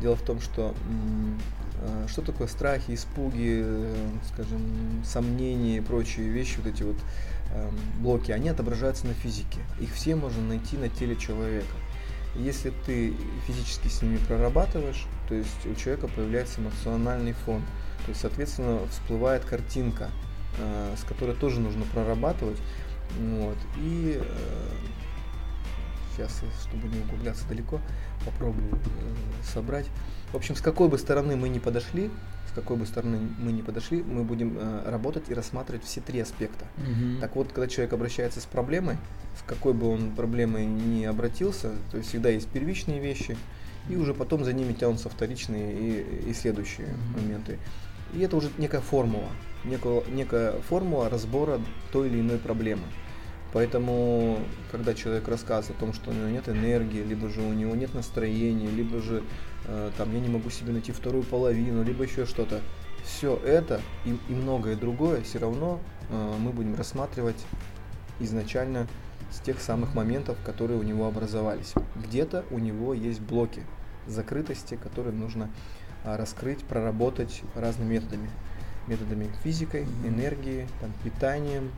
Дело 0.00 0.14
в 0.14 0.22
том, 0.22 0.40
что 0.40 0.74
э, 1.80 2.06
что 2.08 2.22
такое 2.22 2.48
страхи, 2.48 2.94
испуги, 2.94 3.62
э, 3.64 4.08
скажем, 4.32 5.02
сомнения 5.04 5.78
и 5.78 5.80
прочие 5.80 6.28
вещи, 6.28 6.58
вот 6.58 6.66
эти 6.66 6.82
вот 6.82 6.96
эм, 7.54 7.78
блоки, 8.00 8.30
они 8.30 8.48
отображаются 8.48 9.06
на 9.06 9.14
физике. 9.14 9.60
Их 9.80 9.92
все 9.94 10.14
можно 10.14 10.42
найти 10.42 10.76
на 10.76 10.88
теле 10.88 11.16
человека. 11.16 11.74
Если 12.34 12.72
ты 12.84 13.14
физически 13.46 13.88
с 13.88 14.02
ними 14.02 14.16
прорабатываешь, 14.16 15.06
то 15.28 15.34
есть 15.34 15.66
у 15.66 15.74
человека 15.74 16.08
появляется 16.08 16.60
эмоциональный 16.60 17.32
фон, 17.32 17.62
то 18.04 18.08
есть, 18.08 18.20
соответственно, 18.20 18.80
всплывает 18.90 19.44
картинка, 19.44 20.10
э, 20.58 20.94
с 20.98 21.04
которой 21.04 21.36
тоже 21.36 21.60
нужно 21.60 21.84
прорабатывать. 21.92 22.58
Вот. 23.18 23.56
И 23.76 24.20
сейчас, 26.14 26.40
чтобы 26.68 26.88
не 26.88 27.00
углубляться 27.00 27.46
далеко, 27.48 27.80
попробую 28.24 28.74
э, 28.74 29.44
собрать. 29.52 29.86
В 30.32 30.36
общем, 30.36 30.56
с 30.56 30.60
какой 30.60 30.88
бы 30.88 30.98
стороны 30.98 31.36
мы 31.36 31.48
ни 31.48 31.58
подошли, 31.58 32.10
с 32.50 32.54
какой 32.54 32.76
бы 32.76 32.86
стороны 32.86 33.18
мы 33.38 33.52
ни 33.52 33.62
подошли, 33.62 34.02
мы 34.02 34.24
будем 34.24 34.56
э, 34.58 34.90
работать 34.90 35.24
и 35.28 35.34
рассматривать 35.34 35.84
все 35.84 36.00
три 36.00 36.20
аспекта. 36.20 36.66
Мгм. 36.76 37.20
Так 37.20 37.36
вот, 37.36 37.48
когда 37.48 37.68
человек 37.68 37.92
обращается 37.92 38.40
с 38.40 38.44
проблемой, 38.44 38.96
с 39.38 39.42
какой 39.46 39.72
бы 39.72 39.88
он 39.88 40.12
проблемой 40.12 40.66
ни 40.66 41.04
обратился, 41.04 41.72
то 41.90 41.96
есть 41.98 42.10
всегда 42.10 42.28
есть 42.28 42.48
первичные 42.48 43.00
вещи, 43.00 43.36
и 43.88 43.96
уже 43.96 44.14
потом 44.14 44.44
за 44.44 44.52
ними 44.52 44.72
тянутся 44.74 45.08
вторичные 45.08 45.72
и, 45.74 46.30
и 46.30 46.34
следующие 46.34 46.88
Мгм. 46.88 47.22
моменты. 47.22 47.58
И 48.14 48.20
это 48.20 48.36
уже 48.36 48.50
некая 48.58 48.80
формула, 48.82 49.28
некая, 49.64 50.02
некая 50.10 50.52
формула 50.68 51.08
разбора 51.08 51.58
той 51.90 52.08
или 52.08 52.20
иной 52.20 52.38
проблемы. 52.38 52.82
Поэтому, 53.52 54.38
когда 54.70 54.94
человек 54.94 55.28
рассказывает 55.28 55.76
о 55.76 55.80
том, 55.80 55.92
что 55.92 56.10
у 56.10 56.14
него 56.14 56.28
нет 56.28 56.48
энергии, 56.48 57.02
либо 57.02 57.28
же 57.28 57.42
у 57.42 57.52
него 57.52 57.74
нет 57.74 57.94
настроения, 57.94 58.70
либо 58.70 59.00
же 59.00 59.22
э, 59.66 59.90
там 59.98 60.12
я 60.14 60.20
не 60.20 60.28
могу 60.28 60.48
себе 60.48 60.72
найти 60.72 60.92
вторую 60.92 61.22
половину, 61.22 61.82
либо 61.82 62.04
еще 62.04 62.24
что-то, 62.24 62.60
все 63.04 63.36
это 63.36 63.80
и, 64.04 64.16
и 64.28 64.34
многое 64.34 64.76
другое 64.76 65.22
все 65.22 65.38
равно 65.38 65.80
э, 66.08 66.34
мы 66.38 66.52
будем 66.52 66.74
рассматривать 66.76 67.44
изначально 68.20 68.86
с 69.30 69.40
тех 69.40 69.60
самых 69.60 69.94
моментов, 69.94 70.38
которые 70.44 70.78
у 70.78 70.82
него 70.82 71.06
образовались. 71.06 71.74
Где-то 71.96 72.44
у 72.50 72.58
него 72.58 72.94
есть 72.94 73.20
блоки 73.20 73.62
закрытости, 74.06 74.76
которые 74.76 75.14
нужно 75.14 75.50
а, 76.04 76.16
раскрыть, 76.16 76.60
проработать 76.64 77.42
разными 77.54 77.94
методами. 77.94 78.30
Методами 78.88 79.30
физикой, 79.42 79.86
энергии, 80.04 80.66
там, 80.80 80.92
питанием 81.04 81.70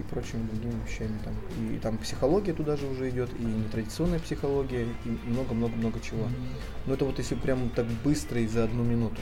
и 0.00 0.02
прочими 0.02 0.46
другими 0.46 0.80
вещами. 0.86 1.18
Там. 1.24 1.34
И 1.74 1.78
там 1.78 1.98
психология 1.98 2.52
туда 2.52 2.76
же 2.76 2.86
уже 2.86 3.10
идет, 3.10 3.30
и 3.38 3.42
нетрадиционная 3.42 4.18
психология, 4.18 4.86
и 5.04 5.08
много-много-много 5.28 6.00
чего. 6.00 6.28
Но 6.86 6.94
это 6.94 7.04
вот 7.04 7.18
если 7.18 7.34
прям 7.34 7.68
так 7.70 7.86
быстро 8.04 8.40
и 8.40 8.46
за 8.46 8.64
одну 8.64 8.82
минуту. 8.84 9.20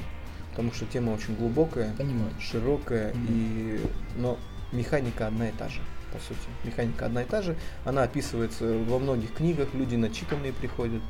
Потому 0.51 0.73
что 0.73 0.87
тема 0.87 1.11
очень 1.11 1.37
глубокая, 1.37 1.95
Понимаю. 1.97 2.33
широкая, 2.41 3.15
Мгм. 3.15 3.27
и... 3.29 3.81
но 4.17 4.39
механика 4.73 5.27
одна 5.29 5.49
и 5.49 5.53
та 5.53 5.69
же. 5.69 5.81
по 6.13 6.19
сути. 6.21 6.41
Механика 6.65 7.05
одна 7.05 7.23
и 7.23 7.27
та 7.27 7.43
же. 7.43 7.55
Она 7.85 8.03
описывается 8.03 8.65
во 8.89 8.99
многих 8.99 9.35
книгах, 9.35 9.69
люди 9.75 9.95
начитанные 9.95 10.55
приходят, 10.55 11.03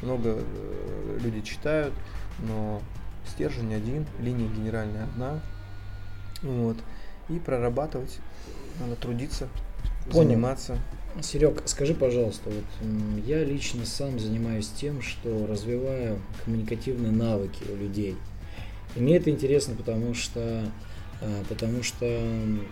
много 0.00 0.38
э, 0.40 1.18
люди 1.22 1.42
читают, 1.42 1.92
но 2.38 2.80
стержень 3.26 3.74
один, 3.74 4.06
линия 4.18 4.48
генеральная 4.48 5.04
одна. 5.04 5.40
Вот. 6.40 6.78
И 7.28 7.38
прорабатывать, 7.38 8.18
надо 8.80 8.96
трудиться, 8.96 9.48
Понял. 10.10 10.28
заниматься. 10.30 10.78
Серег, 11.22 11.62
скажи, 11.64 11.94
пожалуйста, 11.94 12.50
вот 12.50 12.64
я 13.26 13.42
лично 13.42 13.86
сам 13.86 14.18
занимаюсь 14.18 14.68
тем, 14.68 15.00
что 15.00 15.46
развиваю 15.46 16.20
коммуникативные 16.44 17.10
навыки 17.10 17.62
у 17.72 17.76
людей. 17.76 18.16
И 18.94 19.00
мне 19.00 19.16
это 19.16 19.30
интересно, 19.30 19.74
потому 19.74 20.12
что, 20.12 20.70
а, 21.22 21.44
потому 21.48 21.82
что 21.82 22.06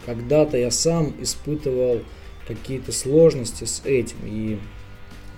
когда-то 0.04 0.58
я 0.58 0.70
сам 0.70 1.14
испытывал 1.20 2.02
какие-то 2.46 2.92
сложности 2.92 3.64
с 3.64 3.82
этим. 3.84 4.18
И 4.24 4.58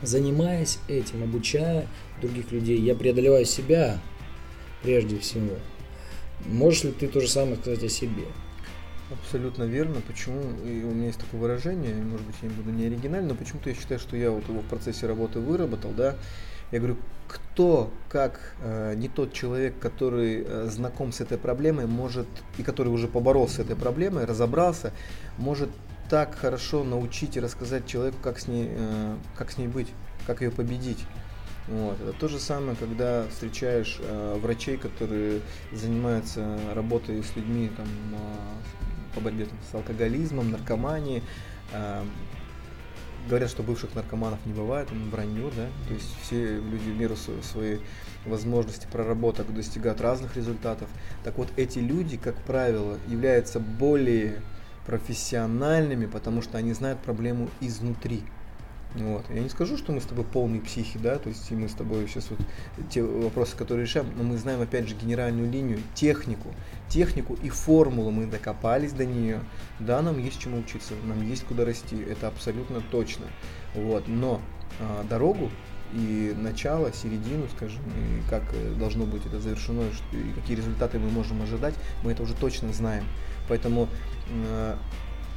занимаясь 0.02 0.78
этим, 0.88 1.22
обучая 1.22 1.86
других 2.20 2.50
людей, 2.50 2.80
я 2.80 2.94
преодолеваю 2.94 3.44
себя 3.44 4.00
прежде 4.82 5.18
всего. 5.18 5.54
Можешь 6.44 6.84
ли 6.84 6.92
ты 6.92 7.08
то 7.08 7.20
же 7.20 7.28
самое 7.28 7.56
сказать 7.56 7.84
о 7.84 7.88
себе? 7.88 8.24
Абсолютно 9.10 9.64
верно. 9.64 10.00
Почему? 10.06 10.42
И 10.64 10.82
у 10.82 10.90
меня 10.90 11.06
есть 11.06 11.20
такое 11.20 11.40
выражение, 11.40 11.94
может 11.94 12.26
быть, 12.26 12.36
я 12.42 12.48
не 12.48 12.54
буду 12.54 12.70
не 12.70 12.86
оригинальным, 12.86 13.28
но 13.28 13.34
почему-то 13.36 13.70
я 13.70 13.76
считаю, 13.76 14.00
что 14.00 14.16
я 14.16 14.30
вот 14.30 14.48
его 14.48 14.60
в 14.60 14.66
процессе 14.66 15.06
работы 15.06 15.38
выработал, 15.38 15.92
да. 15.92 16.16
Я 16.72 16.80
говорю, 16.80 16.96
кто, 17.28 17.92
как 18.08 18.56
э, 18.60 18.94
не 18.96 19.08
тот 19.08 19.32
человек, 19.32 19.78
который 19.78 20.42
э, 20.44 20.66
знаком 20.66 21.12
с 21.12 21.20
этой 21.20 21.38
проблемой, 21.38 21.86
может, 21.86 22.26
и 22.58 22.64
который 22.64 22.88
уже 22.88 23.06
поборолся 23.06 23.56
с 23.56 23.58
этой 23.60 23.76
проблемой, 23.76 24.24
разобрался, 24.24 24.92
может 25.38 25.70
так 26.10 26.34
хорошо 26.34 26.82
научить 26.82 27.36
и 27.36 27.40
рассказать 27.40 27.86
человеку, 27.86 28.18
как 28.22 28.40
с 28.40 28.48
ней, 28.48 28.68
э, 28.70 29.16
как 29.36 29.52
с 29.52 29.58
ней 29.58 29.68
быть, 29.68 29.88
как 30.26 30.42
ее 30.42 30.50
победить. 30.50 31.04
Вот. 31.68 32.00
Это 32.00 32.12
то 32.12 32.28
же 32.28 32.38
самое, 32.38 32.76
когда 32.76 33.26
встречаешь 33.28 33.98
э, 34.00 34.38
врачей, 34.40 34.76
которые 34.76 35.40
занимаются 35.72 36.58
работой 36.74 37.22
с 37.22 37.34
людьми 37.34 37.70
там, 37.76 37.86
э, 37.86 38.85
по 39.16 39.20
борьбе 39.20 39.48
с 39.70 39.74
алкоголизмом, 39.74 40.52
наркоманией. 40.52 41.22
Э, 41.72 42.04
говорят, 43.28 43.50
что 43.50 43.62
бывших 43.62 43.94
наркоманов 43.94 44.38
не 44.46 44.52
бывает, 44.52 44.88
он 44.92 45.10
вранье, 45.10 45.50
да, 45.56 45.66
то 45.88 45.94
есть 45.94 46.14
все 46.22 46.60
люди 46.60 46.90
в 46.90 46.96
меру 46.96 47.16
своей 47.16 47.80
возможности 48.24 48.86
проработок 48.90 49.52
достигают 49.52 50.00
разных 50.00 50.36
результатов. 50.36 50.88
Так 51.24 51.36
вот, 51.38 51.48
эти 51.56 51.80
люди, 51.80 52.16
как 52.16 52.36
правило, 52.42 52.98
являются 53.08 53.58
более 53.58 54.42
профессиональными, 54.86 56.06
потому 56.06 56.42
что 56.42 56.58
они 56.58 56.72
знают 56.72 57.00
проблему 57.00 57.48
изнутри. 57.60 58.22
Вот. 58.94 59.24
Я 59.28 59.40
не 59.40 59.48
скажу, 59.48 59.76
что 59.76 59.92
мы 59.92 60.00
с 60.00 60.04
тобой 60.04 60.24
полные 60.24 60.60
психи, 60.62 60.98
да, 60.98 61.18
то 61.18 61.28
есть 61.28 61.50
мы 61.50 61.68
с 61.68 61.74
тобой 61.74 62.06
сейчас 62.08 62.30
вот 62.30 62.38
те 62.88 63.02
вопросы, 63.02 63.56
которые 63.56 63.84
решаем, 63.84 64.06
но 64.16 64.22
мы 64.22 64.38
знаем 64.38 64.62
опять 64.62 64.88
же 64.88 64.94
генеральную 64.94 65.50
линию, 65.50 65.80
технику, 65.94 66.54
технику 66.88 67.34
и 67.42 67.50
формулу, 67.50 68.10
мы 68.10 68.26
докопались 68.26 68.92
до 68.92 69.04
нее, 69.04 69.40
да, 69.80 70.00
нам 70.00 70.18
есть 70.18 70.40
чему 70.40 70.60
учиться, 70.60 70.94
нам 71.04 71.26
есть 71.28 71.44
куда 71.44 71.66
расти, 71.66 71.96
это 71.96 72.28
абсолютно 72.28 72.80
точно, 72.80 73.26
вот, 73.74 74.08
но 74.08 74.40
а, 74.80 75.04
дорогу 75.04 75.50
и 75.92 76.34
начало, 76.36 76.92
середину, 76.92 77.46
скажем, 77.54 77.82
и 77.86 78.28
как 78.28 78.42
э, 78.52 78.74
должно 78.78 79.04
быть 79.04 79.24
это 79.24 79.40
завершено, 79.40 79.82
и 80.12 80.32
какие 80.40 80.56
результаты 80.56 80.98
мы 80.98 81.10
можем 81.10 81.42
ожидать, 81.42 81.74
мы 82.02 82.12
это 82.12 82.22
уже 82.22 82.34
точно 82.34 82.72
знаем, 82.72 83.04
поэтому 83.48 83.88
а, 84.48 84.78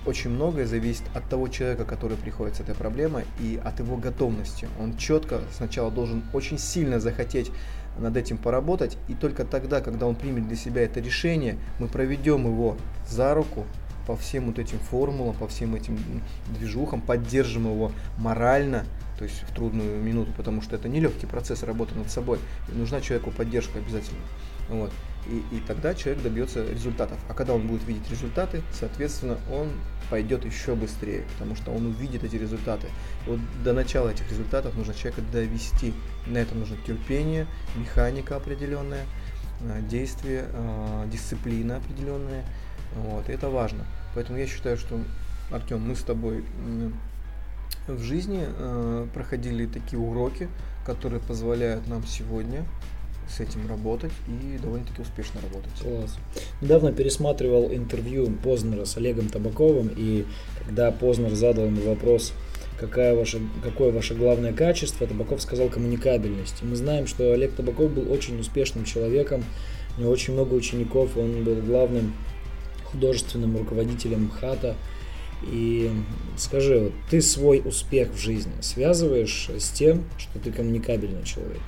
очень 0.05 0.29
многое 0.29 0.65
зависит 0.65 1.03
от 1.13 1.27
того 1.29 1.47
человека, 1.47 1.85
который 1.85 2.17
приходит 2.17 2.55
с 2.55 2.59
этой 2.59 2.75
проблемой, 2.75 3.25
и 3.39 3.59
от 3.63 3.79
его 3.79 3.97
готовности. 3.97 4.67
Он 4.79 4.97
четко 4.97 5.41
сначала 5.55 5.91
должен 5.91 6.23
очень 6.33 6.57
сильно 6.57 6.99
захотеть 6.99 7.51
над 7.97 8.15
этим 8.15 8.37
поработать, 8.37 8.97
и 9.07 9.13
только 9.13 9.43
тогда, 9.43 9.81
когда 9.81 10.05
он 10.05 10.15
примет 10.15 10.47
для 10.47 10.55
себя 10.55 10.83
это 10.83 10.99
решение, 10.99 11.57
мы 11.79 11.87
проведем 11.87 12.45
его 12.45 12.77
за 13.07 13.33
руку 13.33 13.65
по 14.07 14.15
всем 14.15 14.47
вот 14.47 14.57
этим 14.57 14.79
формулам, 14.79 15.35
по 15.35 15.47
всем 15.47 15.75
этим 15.75 15.99
движухам, 16.47 17.01
поддержим 17.01 17.67
его 17.67 17.91
морально, 18.17 18.85
то 19.19 19.25
есть 19.25 19.43
в 19.43 19.53
трудную 19.53 20.01
минуту, 20.01 20.31
потому 20.35 20.61
что 20.61 20.75
это 20.75 20.87
нелегкий 20.87 21.27
процесс 21.27 21.61
работы 21.63 21.93
над 21.95 22.09
собой. 22.09 22.39
И 22.73 22.75
нужна 22.75 23.01
человеку 23.01 23.31
поддержка 23.31 23.79
обязательно. 23.79 24.21
Вот. 24.69 24.91
И, 25.27 25.55
и 25.55 25.59
тогда 25.67 25.93
человек 25.93 26.23
добьется 26.23 26.65
результатов. 26.65 27.17
А 27.27 27.33
когда 27.33 27.53
он 27.53 27.67
будет 27.67 27.85
видеть 27.85 28.09
результаты, 28.09 28.61
соответственно, 28.71 29.37
он 29.51 29.69
пойдет 30.09 30.45
еще 30.45 30.75
быстрее, 30.75 31.23
потому 31.33 31.55
что 31.55 31.71
он 31.71 31.87
увидит 31.87 32.23
эти 32.23 32.35
результаты. 32.35 32.87
И 33.27 33.29
вот 33.29 33.39
до 33.63 33.73
начала 33.73 34.09
этих 34.09 34.29
результатов 34.29 34.75
нужно 34.75 34.93
человека 34.93 35.21
довести. 35.31 35.93
На 36.25 36.39
это 36.39 36.55
нужно 36.55 36.77
терпение, 36.85 37.47
механика 37.75 38.37
определенная, 38.37 39.05
э, 39.61 39.81
действие, 39.87 40.45
э, 40.51 41.07
дисциплина 41.11 41.77
определенная. 41.77 42.43
Вот, 42.95 43.29
и 43.29 43.31
это 43.31 43.49
важно. 43.49 43.85
Поэтому 44.15 44.39
я 44.39 44.47
считаю, 44.47 44.77
что, 44.77 44.99
Артем, 45.51 45.81
мы 45.81 45.95
с 45.95 46.01
тобой 46.01 46.43
в 47.87 48.01
жизни 48.01 48.45
э, 48.45 49.07
проходили 49.13 49.65
такие 49.67 49.99
уроки, 49.99 50.49
которые 50.85 51.21
позволяют 51.21 51.87
нам 51.87 52.05
сегодня 52.05 52.65
с 53.29 53.39
этим 53.39 53.67
работать 53.67 54.11
и 54.27 54.57
довольно-таки 54.57 55.01
успешно 55.01 55.39
работать. 55.41 55.71
Класс. 55.81 56.17
Недавно 56.61 56.91
пересматривал 56.91 57.71
интервью 57.71 58.31
Познера 58.43 58.85
с 58.85 58.97
Олегом 58.97 59.29
Табаковым, 59.29 59.91
и 59.95 60.25
когда 60.65 60.91
Познер 60.91 61.35
задал 61.35 61.65
ему 61.65 61.81
вопрос, 61.81 62.33
какая 62.79 63.15
ваша, 63.15 63.39
какое 63.63 63.91
ваше 63.91 64.15
главное 64.15 64.53
качество, 64.53 65.05
Табаков 65.05 65.41
сказал 65.41 65.69
коммуникабельность. 65.69 66.61
И 66.61 66.65
мы 66.65 66.75
знаем, 66.75 67.07
что 67.07 67.33
Олег 67.33 67.53
Табаков 67.53 67.91
был 67.91 68.11
очень 68.11 68.39
успешным 68.39 68.85
человеком, 68.85 69.43
у 69.97 70.01
него 70.01 70.11
очень 70.11 70.33
много 70.33 70.53
учеников, 70.53 71.17
он 71.17 71.43
был 71.43 71.55
главным 71.55 72.13
художественным 72.85 73.57
руководителем 73.57 74.29
ХАТа. 74.29 74.75
И 75.43 75.89
скажи, 76.37 76.79
вот 76.79 76.93
ты 77.09 77.21
свой 77.21 77.61
успех 77.63 78.11
в 78.11 78.17
жизни 78.17 78.51
связываешь 78.61 79.49
с 79.57 79.69
тем, 79.69 80.03
что 80.17 80.39
ты 80.39 80.51
коммуникабельный 80.51 81.23
человек? 81.23 81.61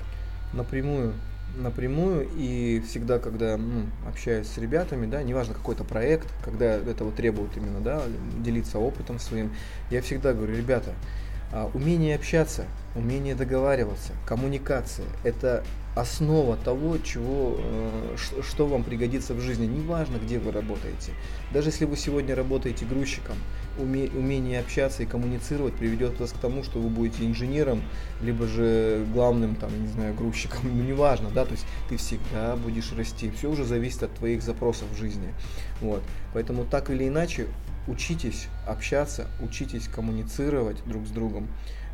Напрямую 0.53 1.13
напрямую 1.55 2.27
и 2.35 2.81
всегда, 2.87 3.19
когда 3.19 3.57
ну, 3.57 3.85
общаюсь 4.07 4.47
с 4.47 4.57
ребятами, 4.57 5.05
да, 5.05 5.21
неважно 5.23 5.53
какой-то 5.53 5.83
проект, 5.83 6.27
когда 6.43 6.65
этого 6.65 7.11
требуют 7.11 7.55
именно, 7.57 7.79
да, 7.79 8.01
делиться 8.39 8.79
опытом 8.79 9.19
своим, 9.19 9.51
я 9.89 10.01
всегда 10.01 10.33
говорю, 10.33 10.55
ребята, 10.55 10.93
а, 11.51 11.69
умение 11.73 12.15
общаться, 12.15 12.65
умение 12.95 13.35
договариваться, 13.35 14.13
коммуникация– 14.25 15.05
это 15.23 15.63
основа 15.95 16.55
того, 16.55 16.97
чего, 16.99 17.57
э, 17.59 18.15
что 18.41 18.65
вам 18.65 18.83
пригодится 18.83 19.33
в 19.33 19.41
жизни. 19.41 19.65
Неважно, 19.65 20.17
где 20.17 20.39
вы 20.39 20.51
работаете. 20.51 21.11
Даже 21.51 21.69
если 21.69 21.85
вы 21.85 21.97
сегодня 21.97 22.35
работаете 22.35 22.85
грузчиком, 22.85 23.35
умение 23.81 24.59
общаться 24.59 25.03
и 25.03 25.05
коммуницировать 25.05 25.73
приведет 25.75 26.19
вас 26.19 26.31
к 26.31 26.37
тому, 26.37 26.63
что 26.63 26.79
вы 26.79 26.89
будете 26.89 27.25
инженером, 27.25 27.81
либо 28.21 28.47
же 28.47 29.05
главным, 29.13 29.55
там, 29.55 29.69
не 29.81 29.87
знаю, 29.89 30.13
грузчиком, 30.13 30.59
ну 30.63 30.83
неважно, 30.83 31.29
да, 31.33 31.45
то 31.45 31.51
есть 31.51 31.65
ты 31.89 31.97
всегда 31.97 32.55
будешь 32.55 32.91
расти. 32.93 33.31
Все 33.31 33.49
уже 33.49 33.65
зависит 33.65 34.03
от 34.03 34.13
твоих 34.13 34.41
запросов 34.41 34.87
в 34.91 34.97
жизни. 34.97 35.33
Вот. 35.81 36.03
Поэтому 36.33 36.65
так 36.65 36.89
или 36.89 37.07
иначе 37.07 37.47
учитесь 37.87 38.47
общаться, 38.67 39.27
учитесь 39.41 39.87
коммуницировать 39.87 40.77
друг 40.85 41.07
с 41.07 41.09
другом. 41.09 41.47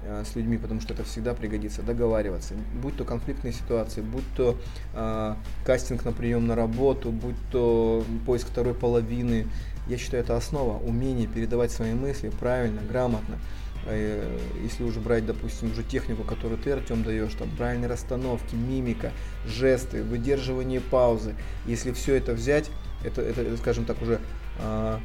Э, 0.04 0.24
с 0.24 0.36
людьми, 0.36 0.58
потому 0.58 0.80
что 0.80 0.94
это 0.94 1.04
всегда 1.04 1.34
пригодится, 1.34 1.82
договариваться, 1.82 2.54
будь 2.82 2.96
то 2.96 3.04
конфликтные 3.04 3.52
ситуации, 3.52 4.02
будь 4.02 4.24
то 4.36 4.56
э, 4.94 5.36
кастинг 5.66 6.06
на 6.06 6.12
прием 6.12 6.46
на 6.48 6.56
работу, 6.56 7.12
будь 7.12 7.36
то 7.52 8.06
поиск 8.26 8.48
второй 8.48 8.74
половины. 8.74 9.48
Я 9.90 9.98
считаю, 9.98 10.24
это 10.24 10.36
основа, 10.36 10.78
умение 10.80 11.28
передавать 11.28 11.72
свои 11.72 11.94
мысли 11.94 12.30
правильно, 12.40 12.82
грамотно. 12.82 13.38
Э, 13.86 14.38
если 14.62 14.84
уже 14.84 15.00
брать, 15.00 15.26
допустим, 15.26 15.72
уже 15.72 15.84
технику, 15.84 16.24
которую 16.24 16.58
ты, 16.62 16.72
Артем, 16.72 17.04
даешь, 17.04 17.34
там 17.34 17.50
правильные 17.58 17.90
расстановки, 17.90 18.56
мимика, 18.56 19.12
жесты, 19.46 20.04
выдерживание 20.04 20.82
паузы. 20.82 21.36
Если 21.66 21.92
все 21.92 22.16
это 22.16 22.34
взять, 22.34 22.70
это, 23.06 23.22
это, 23.22 23.42
это 23.42 23.58
скажем 23.58 23.86
так, 23.86 24.02
уже 24.02 24.20
э, 24.60 25.00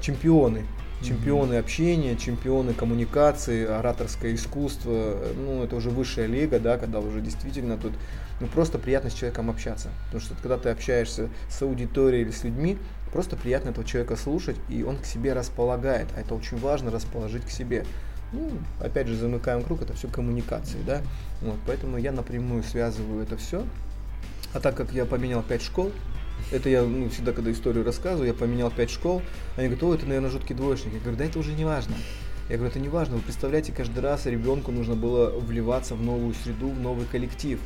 чемпионы 0.00 0.64
чемпионы 1.04 1.54
общения, 1.56 2.16
чемпионы 2.16 2.72
коммуникации, 2.72 3.66
ораторское 3.66 4.34
искусство, 4.34 5.18
ну, 5.36 5.62
это 5.62 5.76
уже 5.76 5.90
высшая 5.90 6.26
лига, 6.26 6.58
да, 6.58 6.78
когда 6.78 7.00
уже 7.00 7.20
действительно 7.20 7.76
тут, 7.76 7.92
ну, 8.40 8.46
просто 8.46 8.78
приятно 8.78 9.10
с 9.10 9.14
человеком 9.14 9.50
общаться. 9.50 9.88
Потому 10.06 10.20
что 10.20 10.34
когда 10.34 10.58
ты 10.58 10.68
общаешься 10.70 11.28
с 11.48 11.62
аудиторией 11.62 12.22
или 12.22 12.30
с 12.30 12.44
людьми, 12.44 12.78
просто 13.12 13.36
приятно 13.36 13.70
этого 13.70 13.86
человека 13.86 14.16
слушать, 14.16 14.56
и 14.68 14.82
он 14.82 14.96
к 14.98 15.04
себе 15.04 15.32
располагает. 15.32 16.08
А 16.16 16.20
это 16.20 16.34
очень 16.34 16.58
важно, 16.58 16.90
расположить 16.90 17.44
к 17.44 17.50
себе. 17.50 17.84
Ну, 18.32 18.50
опять 18.80 19.06
же, 19.06 19.16
замыкаем 19.16 19.62
круг, 19.62 19.82
это 19.82 19.92
все 19.92 20.08
коммуникации, 20.08 20.78
да. 20.84 21.02
Вот, 21.40 21.58
поэтому 21.66 21.98
я 21.98 22.10
напрямую 22.10 22.64
связываю 22.64 23.22
это 23.22 23.36
все. 23.36 23.64
А 24.52 24.60
так 24.60 24.76
как 24.76 24.92
я 24.92 25.04
поменял 25.04 25.42
5 25.42 25.62
школ, 25.62 25.92
Это 26.50 26.68
я 26.68 26.82
ну, 26.82 27.08
всегда, 27.08 27.32
когда 27.32 27.50
историю 27.50 27.84
рассказываю, 27.84 28.28
я 28.28 28.34
поменял 28.34 28.70
пять 28.70 28.90
школ, 28.90 29.22
они 29.56 29.68
говорят, 29.68 29.82
ой, 29.82 29.96
это, 29.96 30.06
наверное, 30.06 30.30
жуткий 30.30 30.54
двоечник. 30.54 30.92
Я 30.92 31.00
говорю, 31.00 31.16
да 31.16 31.24
это 31.24 31.38
уже 31.38 31.52
не 31.52 31.64
важно. 31.64 31.94
Я 32.48 32.56
говорю, 32.56 32.70
это 32.70 32.80
не 32.80 32.88
важно. 32.88 33.16
Вы 33.16 33.22
представляете, 33.22 33.72
каждый 33.72 34.00
раз 34.00 34.26
ребенку 34.26 34.70
нужно 34.70 34.94
было 34.94 35.30
вливаться 35.30 35.94
в 35.94 36.02
новую 36.02 36.34
среду, 36.34 36.70
в 36.70 36.80
новый 36.80 37.06
коллектив. 37.06 37.58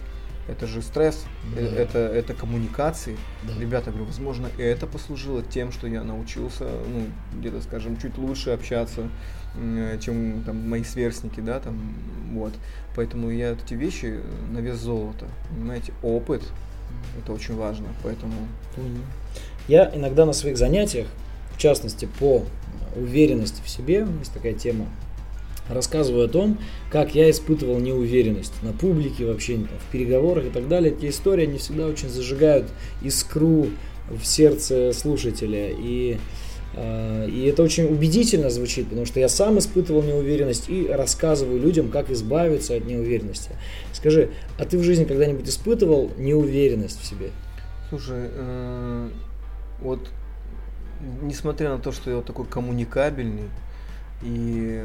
Это 0.48 0.66
же 0.66 0.80
стресс, 0.82 1.24
Да. 1.54 1.60
э, 1.60 1.66
это, 1.76 1.98
это 1.98 2.32
коммуникации. 2.34 3.16
Да. 3.42 3.60
Ребята, 3.60 3.90
говорю, 3.90 4.06
возможно, 4.06 4.48
это 4.58 4.86
послужило 4.86 5.42
тем, 5.42 5.72
что 5.72 5.86
я 5.86 6.02
научился, 6.02 6.64
ну, 6.64 7.04
где-то, 7.38 7.60
скажем, 7.60 7.98
чуть 7.98 8.16
лучше 8.16 8.50
общаться, 8.50 9.08
м, 9.56 10.00
чем 10.00 10.42
там 10.44 10.68
мои 10.68 10.84
сверстники, 10.84 11.40
да, 11.40 11.60
там, 11.60 11.94
вот. 12.32 12.52
Поэтому 12.96 13.30
я 13.30 13.50
эти 13.52 13.74
вещи 13.74 14.06
э, 14.06 14.22
на 14.52 14.58
вес 14.60 14.78
золота, 14.78 15.26
понимаете, 15.50 15.92
опыт, 16.02 16.42
это 17.22 17.32
очень 17.32 17.54
важно, 17.54 17.88
поэтому. 18.02 18.32
Я 19.68 19.90
иногда 19.94 20.24
на 20.24 20.32
своих 20.32 20.56
занятиях, 20.56 21.06
в 21.54 21.58
частности 21.58 22.08
по 22.18 22.44
уверенности 22.96 23.60
в 23.62 23.68
себе, 23.68 24.06
есть 24.18 24.32
такая 24.32 24.54
тема, 24.54 24.86
рассказываю 25.68 26.26
о 26.26 26.28
том, 26.28 26.58
как 26.90 27.14
я 27.14 27.30
испытывал 27.30 27.78
неуверенность 27.78 28.62
на 28.62 28.72
публике, 28.72 29.26
вообще 29.26 29.56
в 29.56 29.92
переговорах 29.92 30.46
и 30.46 30.50
так 30.50 30.68
далее. 30.68 30.92
Эти 30.92 31.08
истории, 31.08 31.44
они 31.44 31.58
всегда 31.58 31.86
очень 31.86 32.08
зажигают 32.08 32.68
искру 33.02 33.68
в 34.10 34.24
сердце 34.24 34.92
слушателя. 34.92 35.70
И, 35.70 36.18
э, 36.74 37.28
и 37.28 37.46
это 37.46 37.62
очень 37.62 37.84
убедительно 37.84 38.50
звучит, 38.50 38.88
потому 38.88 39.06
что 39.06 39.20
я 39.20 39.28
сам 39.28 39.58
испытывал 39.58 40.02
неуверенность 40.02 40.68
и 40.68 40.86
рассказываю 40.86 41.60
людям, 41.60 41.90
как 41.90 42.10
избавиться 42.10 42.74
от 42.74 42.86
неуверенности. 42.86 43.50
Скажи, 43.92 44.30
а 44.58 44.64
ты 44.64 44.78
в 44.78 44.82
жизни 44.82 45.04
когда-нибудь 45.04 45.48
испытывал 45.48 46.10
неуверенность 46.16 47.00
в 47.00 47.06
себе? 47.06 47.30
Слушай, 47.90 48.28
э, 48.30 49.08
вот 49.80 50.00
несмотря 51.22 51.70
на 51.70 51.78
то, 51.78 51.92
что 51.92 52.10
я 52.10 52.16
вот 52.16 52.26
такой 52.26 52.46
коммуникабельный, 52.46 53.48
и 54.22 54.84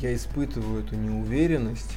я 0.00 0.14
испытываю 0.14 0.84
эту 0.84 0.96
неуверенность, 0.96 1.92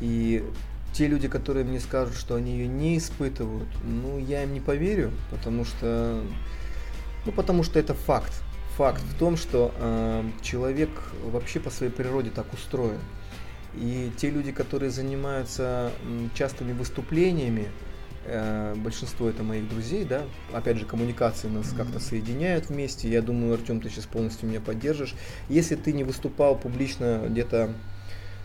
и 0.00 0.44
те 0.92 1.08
люди, 1.08 1.28
которые 1.28 1.64
мне 1.64 1.80
скажут, 1.80 2.14
что 2.16 2.36
они 2.36 2.52
ее 2.52 2.68
не 2.68 2.98
испытывают, 2.98 3.68
ну, 3.82 4.18
я 4.18 4.44
им 4.44 4.54
не 4.54 4.60
поверю, 4.60 5.10
потому 5.30 5.64
что, 5.64 6.22
ну, 7.26 7.32
потому 7.32 7.62
что 7.64 7.78
это 7.78 7.94
факт. 7.94 8.32
Факт 8.76 9.02
в 9.02 9.18
том, 9.18 9.36
что 9.36 9.72
э, 9.76 10.24
человек 10.42 10.90
вообще 11.24 11.60
по 11.60 11.70
своей 11.70 11.92
природе 11.92 12.30
так 12.30 12.52
устроен. 12.52 12.98
И 13.74 14.12
те 14.16 14.30
люди, 14.30 14.52
которые 14.52 14.90
занимаются 14.90 15.90
частыми 16.34 16.72
выступлениями, 16.72 17.68
большинство 18.76 19.28
это 19.28 19.42
моих 19.42 19.68
друзей, 19.68 20.04
да, 20.04 20.22
опять 20.52 20.78
же, 20.78 20.86
коммуникации 20.86 21.48
нас 21.48 21.68
Мгм. 21.68 21.76
как-то 21.78 22.00
соединяют 22.00 22.68
вместе. 22.68 23.08
Я 23.08 23.22
думаю, 23.22 23.54
Артем, 23.54 23.80
ты 23.80 23.88
сейчас 23.90 24.06
полностью 24.06 24.48
меня 24.48 24.60
поддержишь. 24.60 25.14
Если 25.48 25.74
ты 25.76 25.92
не 25.92 26.04
выступал 26.04 26.56
публично 26.56 27.22
где-то, 27.28 27.70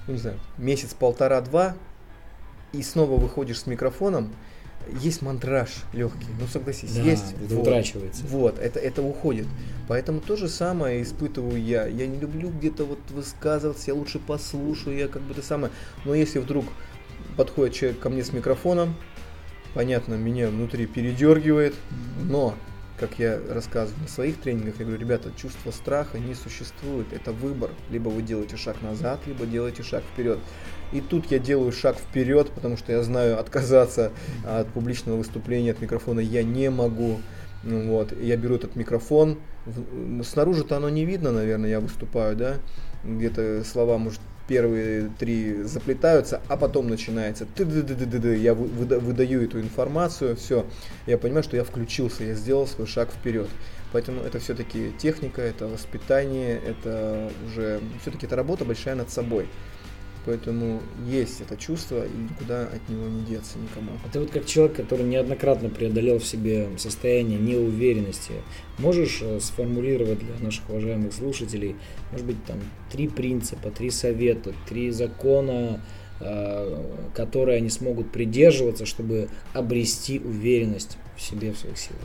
ну, 0.08 0.14
не 0.14 0.20
знаю, 0.20 0.40
месяц, 0.58 0.94
полтора-два, 0.94 1.76
и 2.74 2.84
снова 2.84 3.20
выходишь 3.20 3.60
с 3.62 3.66
микрофоном, 3.68 4.34
есть 5.02 5.22
мандраж 5.22 5.70
легкий, 5.94 6.28
ну 6.40 6.48
согласись, 6.48 6.94
Да, 6.96 7.02
есть. 7.02 7.34
это 7.44 7.56
вот. 7.56 7.62
утрачивается. 7.62 8.24
Вот, 8.28 8.60
это, 8.60 8.80
это 8.80 9.02
уходит. 9.02 9.46
Поэтому 9.88 10.20
то 10.22 10.36
же 10.36 10.48
самое 10.48 11.04
испытываю 11.04 11.62
я. 11.62 11.86
Я 11.86 12.08
не 12.08 12.18
люблю 12.20 12.50
где-то 12.50 12.86
вот 12.86 13.00
высказываться, 13.12 13.86
я 13.88 13.94
лучше 13.96 14.20
послушаю, 14.20 14.98
я 14.98 15.08
как 15.08 15.22
бы 15.24 15.34
то 15.34 15.42
самое. 15.42 15.72
Но 16.06 16.14
если 16.14 16.40
вдруг 16.40 16.66
подходит 17.38 17.76
человек 17.76 18.00
ко 18.00 18.10
мне 18.10 18.24
с 18.24 18.32
микрофоном, 18.34 18.96
понятно, 19.74 20.16
меня 20.16 20.50
внутри 20.50 20.86
передергивает, 20.86 21.76
но, 22.24 22.56
как 23.00 23.20
я 23.20 23.39
рассказываю 23.50 24.02
на 24.02 24.08
своих 24.08 24.38
тренингах, 24.39 24.80
я 24.80 24.86
говорю, 24.86 25.02
ребята, 25.02 25.32
чувство 25.36 25.72
страха 25.72 26.20
не 26.20 26.34
существует, 26.34 27.13
это 27.13 27.32
выбор. 27.32 27.72
Либо 27.89 28.10
вы 28.10 28.22
делаете 28.22 28.58
шаг 28.58 28.82
назад, 28.82 29.20
либо 29.26 29.46
делаете 29.46 29.84
шаг 29.84 30.04
вперед. 30.13 30.39
И 30.91 31.02
тут 31.02 31.32
я 31.32 31.39
делаю 31.39 31.72
шаг 31.72 31.98
вперед, 31.98 32.50
потому 32.50 32.76
что 32.76 32.91
я 32.91 33.04
знаю, 33.04 33.39
отказаться 33.39 34.12
от 34.46 34.67
публичного 34.70 35.17
выступления, 35.17 35.72
от 35.72 35.82
микрофона 35.82 36.20
я 36.20 36.43
не 36.43 36.70
могу. 36.70 37.20
Вот, 37.63 38.13
я 38.20 38.38
беру 38.38 38.56
этот 38.56 38.76
микрофон. 38.76 39.38
Снаружи-то 40.24 40.78
оно 40.78 40.89
не 40.89 41.06
видно, 41.06 41.32
наверное, 41.32 41.70
я 41.70 41.80
выступаю, 41.80 42.36
да. 42.36 42.56
Где-то 43.04 43.63
слова, 43.63 43.98
может, 43.98 44.22
первые 44.50 45.12
три 45.20 45.62
заплетаются, 45.64 46.42
а 46.48 46.58
потом 46.58 46.90
начинается 46.90 47.46
ты 47.46 47.64
ды 47.66 47.84
ды 47.84 47.94
ды 47.94 48.06
ды 48.08 48.18
ды 48.20 48.36
я 48.38 48.56
вы- 48.56 48.68
выда- 48.68 49.00
выдаю 49.00 49.44
эту 49.46 49.62
информацию, 49.62 50.36
все, 50.36 50.66
я 51.06 51.20
понимаю, 51.20 51.44
что 51.44 51.56
я 51.56 51.64
включился, 51.64 52.24
я 52.24 52.34
сделал 52.34 52.66
свой 52.68 52.88
шаг 52.88 53.10
вперед. 53.12 53.48
Поэтому 53.92 54.22
это 54.22 54.40
все-таки 54.40 54.92
техника, 54.98 55.42
это 55.42 55.68
воспитание, 55.68 56.60
это 56.68 57.32
уже 57.48 57.80
все-таки 58.02 58.26
это 58.26 58.36
работа 58.36 58.66
большая 58.66 58.96
над 58.96 59.12
собой. 59.12 59.48
Поэтому 60.30 60.80
есть 61.08 61.42
это 61.42 61.58
чувство, 61.58 62.06
и 62.06 62.15
никуда 62.15 62.65
от 62.65 62.88
него 62.88 63.08
не 63.08 63.24
деться 63.24 63.58
никому. 63.58 63.94
А 64.06 64.10
ты 64.13 64.20
вот 64.20 64.30
как 64.30 64.46
человек, 64.46 64.76
который 64.76 65.04
неоднократно 65.04 65.70
преодолел 65.70 66.20
в 66.20 66.24
себе 66.24 66.70
состояние 66.78 67.39
неуверенности, 67.39 68.34
можешь 68.78 69.24
э, 69.24 69.39
сформулировать 69.39 70.20
для 70.20 70.36
наших 70.46 70.70
уважаемых 70.70 71.13
слушателей, 71.13 71.78
может 72.12 72.28
быть, 72.28 72.46
там 72.46 72.60
три 72.92 73.08
принципа, 73.08 73.72
три 73.72 73.89
совета, 73.89 74.54
три 74.68 74.92
закона, 74.92 75.82
э, 76.20 76.84
которые 77.15 77.58
они 77.58 77.72
смогут 77.72 78.12
придерживаться, 78.12 78.86
чтобы 78.86 79.30
обрести 79.54 80.20
уверенность 80.20 81.00
в 81.18 81.24
себе, 81.24 81.54
в 81.54 81.58
своих 81.58 81.80
силах? 81.80 82.04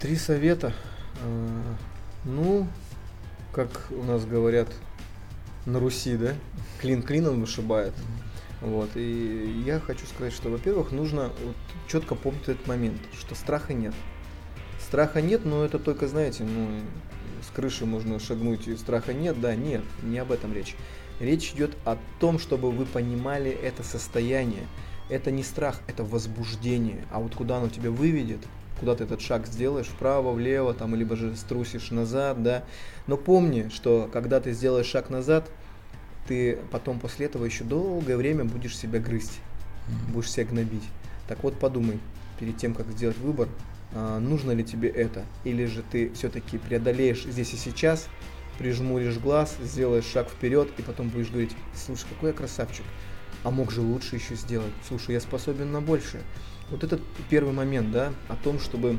Три 0.00 0.16
совета. 0.16 0.72
А, 1.22 1.76
Ну, 2.24 2.66
как 3.52 3.88
у 3.90 4.04
нас 4.04 4.24
говорят 4.24 4.68
на 5.66 5.78
Руси, 5.80 6.16
да? 6.16 6.34
Клин 6.80 7.02
клином 7.02 7.40
вышибает. 7.40 7.94
Вот. 8.60 8.90
И 8.94 9.62
я 9.66 9.80
хочу 9.80 10.06
сказать, 10.06 10.32
что, 10.32 10.48
во-первых, 10.48 10.92
нужно 10.92 11.32
вот 11.44 11.56
четко 11.88 12.14
помнить 12.14 12.48
этот 12.48 12.66
момент, 12.66 13.00
что 13.18 13.34
страха 13.34 13.74
нет. 13.74 13.94
Страха 14.80 15.20
нет, 15.20 15.44
но 15.44 15.64
это 15.64 15.78
только, 15.78 16.06
знаете, 16.06 16.44
ну, 16.44 16.80
с 17.42 17.54
крыши 17.54 17.86
можно 17.86 18.18
шагнуть, 18.18 18.68
и 18.68 18.76
страха 18.76 19.12
нет, 19.12 19.40
да, 19.40 19.54
нет, 19.54 19.82
не 20.02 20.18
об 20.18 20.32
этом 20.32 20.52
речь. 20.52 20.76
Речь 21.20 21.52
идет 21.52 21.76
о 21.84 21.98
том, 22.20 22.38
чтобы 22.38 22.70
вы 22.70 22.84
понимали 22.84 23.50
это 23.50 23.82
состояние. 23.82 24.66
Это 25.08 25.30
не 25.30 25.42
страх, 25.42 25.80
это 25.88 26.04
возбуждение. 26.04 27.04
А 27.10 27.20
вот 27.20 27.34
куда 27.34 27.58
оно 27.58 27.68
тебя 27.68 27.90
выведет, 27.90 28.40
куда 28.82 28.96
ты 28.96 29.04
этот 29.04 29.20
шаг 29.20 29.46
сделаешь, 29.46 29.86
вправо, 29.86 30.32
влево, 30.32 30.74
там, 30.74 30.96
либо 30.96 31.14
же 31.14 31.36
струсишь 31.36 31.92
назад, 31.92 32.42
да. 32.42 32.64
Но 33.06 33.16
помни, 33.16 33.70
что 33.72 34.10
когда 34.12 34.40
ты 34.40 34.50
сделаешь 34.50 34.86
шаг 34.86 35.08
назад, 35.08 35.48
ты 36.26 36.58
потом 36.72 36.98
после 36.98 37.26
этого 37.26 37.44
еще 37.44 37.62
долгое 37.62 38.16
время 38.16 38.44
будешь 38.44 38.76
себя 38.76 38.98
грызть, 38.98 39.38
будешь 40.08 40.32
себя 40.32 40.46
гнобить. 40.46 40.82
Так 41.28 41.44
вот 41.44 41.60
подумай, 41.60 42.00
перед 42.40 42.56
тем, 42.56 42.74
как 42.74 42.88
сделать 42.88 43.16
выбор, 43.18 43.48
а, 43.94 44.18
нужно 44.18 44.50
ли 44.50 44.64
тебе 44.64 44.88
это, 44.88 45.26
или 45.44 45.64
же 45.66 45.84
ты 45.88 46.10
все-таки 46.14 46.58
преодолеешь 46.58 47.22
здесь 47.22 47.54
и 47.54 47.56
сейчас, 47.56 48.08
прижмуришь 48.58 49.18
глаз, 49.18 49.58
сделаешь 49.62 50.06
шаг 50.06 50.28
вперед, 50.28 50.68
и 50.76 50.82
потом 50.82 51.08
будешь 51.08 51.30
говорить, 51.30 51.54
слушай, 51.72 52.06
какой 52.10 52.30
я 52.30 52.34
красавчик, 52.34 52.84
а 53.44 53.50
мог 53.50 53.70
же 53.70 53.80
лучше 53.80 54.16
еще 54.16 54.34
сделать, 54.34 54.72
слушай, 54.88 55.12
я 55.12 55.20
способен 55.20 55.72
на 55.72 55.80
большее. 55.80 56.22
Вот 56.70 56.84
этот 56.84 57.00
первый 57.28 57.52
момент, 57.52 57.90
да, 57.90 58.12
о 58.28 58.36
том, 58.36 58.58
чтобы 58.58 58.98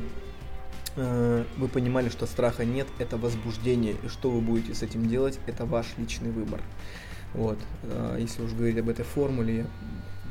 э, 0.96 1.44
вы 1.56 1.68
понимали, 1.68 2.08
что 2.08 2.26
страха 2.26 2.64
нет, 2.64 2.86
это 2.98 3.16
возбуждение, 3.16 3.96
и 4.02 4.08
что 4.08 4.30
вы 4.30 4.40
будете 4.40 4.74
с 4.74 4.82
этим 4.82 5.08
делать, 5.08 5.38
это 5.46 5.64
ваш 5.64 5.86
личный 5.96 6.30
выбор. 6.30 6.60
Вот, 7.32 7.58
э, 7.82 8.18
если 8.20 8.42
уж 8.42 8.52
говорить 8.52 8.78
об 8.78 8.88
этой 8.88 9.04
формуле, 9.04 9.56
я 9.56 9.66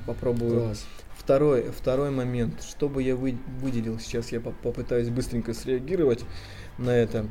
попробую 0.05 0.61
Класс. 0.61 0.85
Второй, 1.17 1.71
второй 1.71 2.11
момент, 2.11 2.63
что 2.63 2.89
бы 2.89 3.01
я 3.01 3.15
вы- 3.15 3.37
выделил, 3.59 3.99
сейчас 3.99 4.31
я 4.31 4.41
поп- 4.41 4.57
попытаюсь 4.61 5.09
быстренько 5.09 5.53
среагировать 5.53 6.25
на 6.77 6.89
это. 6.89 7.27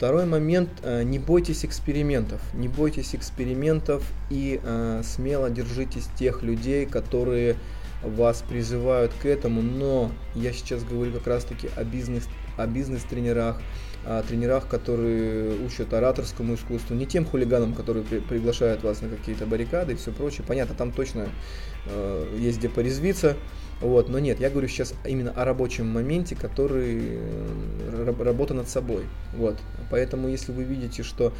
Второй 0.00 0.24
момент, 0.24 0.70
э, 0.82 1.02
не 1.02 1.18
бойтесь 1.18 1.62
экспериментов, 1.62 2.40
не 2.54 2.68
бойтесь 2.68 3.14
экспериментов 3.14 4.02
и 4.30 4.58
э, 4.62 5.02
смело 5.04 5.50
держитесь 5.50 6.08
тех 6.18 6.42
людей, 6.42 6.86
которые 6.86 7.56
вас 8.02 8.42
призывают 8.48 9.12
к 9.20 9.26
этому, 9.26 9.60
но 9.60 10.10
я 10.34 10.54
сейчас 10.54 10.84
говорю 10.84 11.12
как 11.12 11.26
раз 11.26 11.44
таки 11.44 11.68
о 11.76 11.84
бизнес, 11.84 12.26
о 12.56 12.66
бизнес-тренерах, 12.66 13.60
о 14.04 14.22
тренерах, 14.22 14.66
которые 14.66 15.56
учат 15.64 15.92
ораторскому 15.92 16.54
искусству, 16.54 16.94
не 16.94 17.06
тем 17.06 17.24
хулиганам, 17.24 17.74
которые 17.74 18.04
при- 18.04 18.20
приглашают 18.20 18.82
вас 18.82 19.02
на 19.02 19.08
какие-то 19.08 19.46
баррикады 19.46 19.92
и 19.92 19.96
все 19.96 20.10
прочее. 20.12 20.44
Понятно, 20.46 20.74
там 20.74 20.90
точно 20.92 21.28
э, 21.86 22.36
есть 22.38 22.58
где 22.58 22.68
порезвиться. 22.68 23.36
Вот, 23.80 24.10
но 24.10 24.18
нет, 24.18 24.40
я 24.40 24.50
говорю 24.50 24.68
сейчас 24.68 24.94
именно 25.06 25.30
о 25.30 25.44
рабочем 25.44 25.86
моменте, 25.86 26.36
который 26.36 26.98
э, 27.02 28.04
раб- 28.06 28.20
работа 28.20 28.54
над 28.54 28.68
собой. 28.68 29.04
Вот, 29.34 29.58
поэтому 29.90 30.28
если 30.28 30.52
вы 30.52 30.64
видите, 30.64 31.02
что 31.02 31.32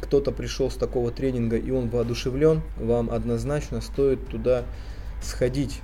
кто-то 0.00 0.30
пришел 0.30 0.70
с 0.70 0.74
такого 0.74 1.10
тренинга 1.10 1.56
и 1.56 1.70
он 1.70 1.88
воодушевлен, 1.88 2.62
вам 2.76 3.10
однозначно 3.10 3.80
стоит 3.80 4.26
туда 4.28 4.64
сходить. 5.22 5.80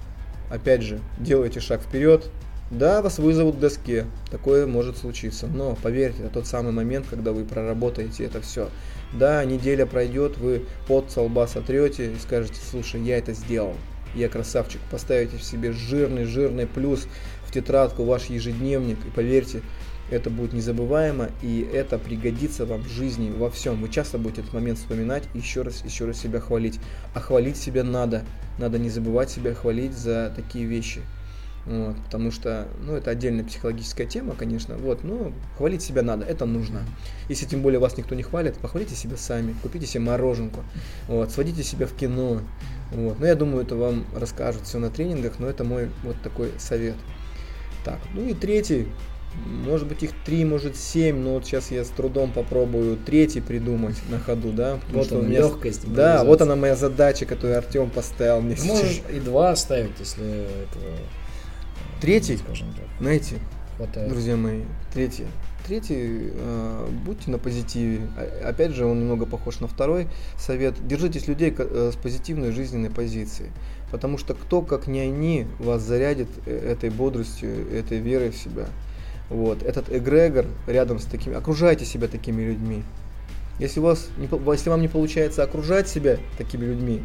Опять 0.51 0.83
же, 0.83 1.01
делайте 1.19 1.59
шаг 1.59 1.81
вперед, 1.81 2.31
Да, 2.71 3.03
вас 3.03 3.19
вызовут 3.19 3.57
к 3.57 3.61
доске, 3.61 4.07
такое 4.31 4.67
может 4.67 4.97
случиться, 4.97 5.47
но 5.47 5.77
поверьте, 5.83 6.23
это 6.23 6.35
тот 6.35 6.47
самый 6.47 6.73
момент, 6.73 7.07
когда 7.09 7.33
вы 7.33 7.45
проработаете 7.45 8.25
это 8.25 8.41
все. 8.41 8.71
Да, 9.13 9.45
неделя 9.45 9.85
пройдет, 9.87 10.39
вы 10.39 10.65
под 10.89 11.11
со 11.11 11.21
лба 11.21 11.47
сотрете 11.47 12.13
и 12.13 12.17
скажете, 12.19 12.57
слушай, 12.71 13.01
я 13.03 13.19
это 13.19 13.35
сделал, 13.35 13.75
я 14.15 14.29
красавчик, 14.29 14.81
поставите 14.91 15.37
в 15.37 15.45
себе 15.45 15.73
жирный-жирный 15.73 16.67
плюс 16.67 17.07
в 17.47 17.53
тетрадку, 17.53 18.05
ваш 18.05 18.25
ежедневник, 18.27 18.99
и 19.07 19.11
поверьте, 19.11 19.61
это 20.11 20.31
будет 20.31 20.53
незабываемо, 20.53 21.31
и 21.43 21.69
это 21.73 21.99
пригодится 21.99 22.67
вам 22.67 22.83
в 22.83 22.89
жизни, 22.89 23.31
во 23.31 23.51
всем. 23.51 23.81
Вы 23.81 23.89
часто 23.89 24.19
будете 24.19 24.43
этот 24.43 24.53
момент 24.55 24.79
вспоминать 24.79 25.25
и 25.35 25.39
еще 25.39 25.63
раз, 25.63 25.83
еще 25.85 26.05
раз 26.05 26.19
себя 26.19 26.41
хвалить. 26.41 26.79
А 27.15 27.21
хвалить 27.21 27.57
себя 27.57 27.85
надо. 27.85 28.23
Надо 28.59 28.79
не 28.79 28.91
забывать 28.91 29.31
себя 29.31 29.55
хвалить 29.55 29.97
за 29.97 30.33
такие 30.37 30.67
вещи. 30.67 31.01
Вот, 31.67 31.97
потому 32.05 32.31
что, 32.31 32.69
ну, 32.83 32.95
это 32.95 33.11
отдельная 33.11 33.43
психологическая 33.43 34.07
тема, 34.07 34.35
конечно, 34.35 34.77
вот, 34.77 35.03
но 35.03 35.33
хвалить 35.57 35.81
себя 35.81 36.03
надо, 36.03 36.27
это 36.27 36.45
нужно. 36.45 36.83
Если 37.31 37.47
тем 37.47 37.63
более 37.63 37.81
вас 37.81 37.97
никто 37.97 38.15
не 38.15 38.23
хвалит, 38.23 38.59
похвалите 38.59 38.95
себя 38.95 39.17
сами, 39.17 39.55
купите 39.63 39.87
себе 39.87 40.05
мороженку, 40.05 40.63
вот, 41.09 41.33
сводите 41.33 41.63
себя 41.63 41.87
в 41.87 41.95
кино, 41.95 42.43
вот. 42.93 43.19
Но 43.19 43.27
я 43.27 43.35
думаю, 43.35 43.65
это 43.65 43.77
вам 43.77 44.05
расскажут 44.15 44.67
все 44.67 44.79
на 44.79 44.91
тренингах, 44.91 45.39
но 45.39 45.49
это 45.49 45.65
мой 45.65 45.89
вот 46.03 46.17
такой 46.23 46.53
совет. 46.59 46.97
Так, 47.83 47.99
ну 48.13 48.29
и 48.29 48.35
третий, 48.35 48.89
может 49.47 49.89
быть 49.89 50.03
их 50.03 50.11
три, 50.27 50.45
может 50.45 50.77
семь, 50.77 51.17
но 51.19 51.33
вот 51.33 51.47
сейчас 51.47 51.71
я 51.71 51.85
с 51.85 51.89
трудом 51.89 52.31
попробую 52.31 52.99
третий 52.99 53.41
придумать 53.41 53.97
на 54.11 54.19
ходу, 54.19 54.53
да. 54.53 54.81
Вот 54.93 55.11
он, 55.13 55.29
меня... 55.29 55.41
легкость. 55.41 55.91
Да, 55.91 56.25
вот 56.25 56.43
она 56.43 56.57
моя 56.57 56.77
задача, 56.77 57.25
которую 57.25 57.57
Артем 57.57 57.89
поставил 57.89 58.43
мне. 58.43 58.55
Можешь 58.65 59.01
и 59.11 59.19
два 59.19 59.53
оставить, 59.53 59.99
если 59.99 60.25
этого 60.25 60.93
Третий, 62.01 62.37
скажем 62.37 62.69
так. 62.75 62.85
знаете, 63.01 63.37
Хватает. 63.77 64.11
друзья 64.11 64.37
мои, 64.37 64.63
третий. 64.93 65.27
Третий, 65.67 66.31
э, 66.35 66.89
будьте 67.07 67.31
на 67.31 67.39
позитиве. 67.39 68.03
Опять 68.45 68.73
же, 68.73 68.85
он 68.85 69.01
немного 69.01 69.25
похож 69.25 69.61
на 69.61 69.67
второй 69.67 70.09
совет. 70.39 70.75
Держитесь 70.87 71.27
людей 71.27 71.55
э, 71.57 71.91
с 71.91 71.97
позитивной 71.97 72.53
жизненной 72.53 72.91
позицией. 72.91 73.51
Потому 73.91 74.19
что 74.19 74.35
кто, 74.35 74.61
как 74.61 74.89
не 74.89 75.01
они, 75.01 75.47
вас 75.59 75.81
зарядит 75.83 76.29
э, 76.45 76.55
этой 76.73 76.91
бодростью, 76.91 77.51
этой 77.73 77.99
верой 77.99 78.31
в 78.31 78.37
себя. 78.37 78.67
Вот. 79.31 79.63
Этот 79.63 79.91
эгрегор 79.91 80.45
рядом 80.67 80.99
с 80.99 81.05
такими... 81.05 81.35
Окружайте 81.35 81.87
себя 81.87 82.09
такими 82.09 82.43
людьми. 82.43 82.83
Если, 83.59 83.81
у 83.81 83.85
вас 83.85 84.09
не, 84.19 84.29
если 84.53 84.69
вам 84.69 84.83
не 84.83 84.89
получается 84.89 85.43
окружать 85.43 85.89
себя 85.89 86.19
такими 86.37 86.67
людьми, 86.67 87.05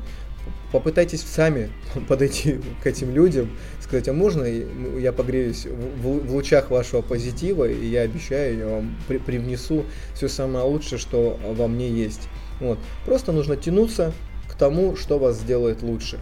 попытайтесь 0.71 1.21
сами 1.21 1.69
подойти 2.08 2.60
к 2.82 2.88
этим 2.88 3.13
людям, 3.13 3.49
сказать, 3.82 4.08
а 4.08 4.13
можно 4.13 4.43
я 4.43 5.12
погреюсь 5.12 5.65
в, 5.65 6.32
лучах 6.32 6.69
вашего 6.69 7.02
позитива, 7.02 7.65
и 7.65 7.86
я 7.86 8.02
обещаю, 8.02 8.58
я 8.58 8.67
вам 8.67 8.95
при, 9.08 9.17
привнесу 9.17 9.86
все 10.13 10.28
самое 10.28 10.65
лучшее, 10.65 10.99
что 10.99 11.39
во 11.43 11.67
мне 11.67 11.89
есть. 11.89 12.28
Вот. 12.60 12.78
Просто 13.06 13.32
нужно 13.32 13.56
тянуться 13.56 14.13
к 14.49 14.56
тому, 14.56 14.95
что 14.95 15.17
вас 15.17 15.38
сделает 15.38 15.82
лучше. 15.82 16.19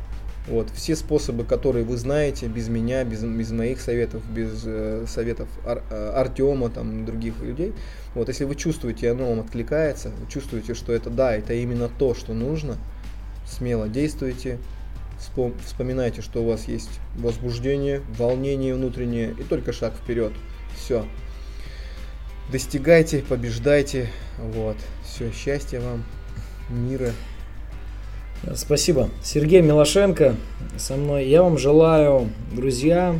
Вот. 0.47 0.69
Все 0.69 0.95
способы, 0.95 1.43
которые 1.43 1.83
вы 1.83 1.97
знаете, 1.97 2.47
без 2.47 2.69
меня, 2.69 3.03
без, 3.03 3.23
без 3.23 3.51
моих 3.51 3.81
советов, 3.81 4.23
без 4.31 4.63
э, 4.65 5.05
советов 5.07 5.49
Ар, 5.65 5.83
э, 5.89 6.11
Артема, 6.15 6.69
там, 6.69 7.05
других 7.05 7.41
людей. 7.41 7.73
Вот. 8.15 8.29
Если 8.29 8.45
вы 8.45 8.55
чувствуете, 8.55 9.11
оно 9.11 9.29
вам 9.29 9.41
откликается, 9.41 10.09
вы 10.09 10.31
чувствуете, 10.31 10.73
что 10.73 10.93
это 10.93 11.09
да, 11.09 11.35
это 11.35 11.53
именно 11.53 11.89
то, 11.89 12.13
что 12.13 12.33
нужно, 12.33 12.77
смело 13.47 13.87
действуйте, 13.87 14.59
вспоминайте, 15.65 16.21
что 16.21 16.43
у 16.43 16.47
вас 16.47 16.67
есть 16.67 16.99
возбуждение, 17.15 18.01
волнение 18.17 18.75
внутреннее 18.75 19.31
и 19.31 19.43
только 19.43 19.73
шаг 19.73 19.93
вперед. 19.95 20.33
Все. 20.75 21.05
Достигайте, 22.51 23.23
побеждайте. 23.27 24.09
Вот. 24.37 24.77
Все, 25.03 25.31
счастья 25.31 25.81
вам, 25.81 26.03
мира. 26.69 27.11
Спасибо. 28.55 29.09
Сергей 29.23 29.61
Милошенко 29.61 30.35
со 30.77 30.95
мной. 30.95 31.27
Я 31.27 31.43
вам 31.43 31.57
желаю, 31.57 32.29
друзья, 32.51 33.19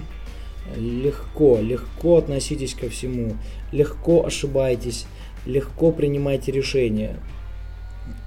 легко, 0.76 1.60
легко 1.60 2.18
относитесь 2.18 2.74
ко 2.74 2.90
всему, 2.90 3.36
легко 3.72 4.26
ошибайтесь, 4.26 5.08
легко 5.46 5.92
принимайте 5.92 6.52
решения. 6.52 7.20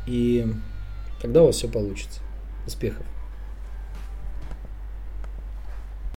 И 0.06 0.46
тогда 1.20 1.42
у 1.42 1.46
вас 1.46 1.56
все 1.56 1.68
получится. 1.68 2.20
Успехов! 2.66 3.06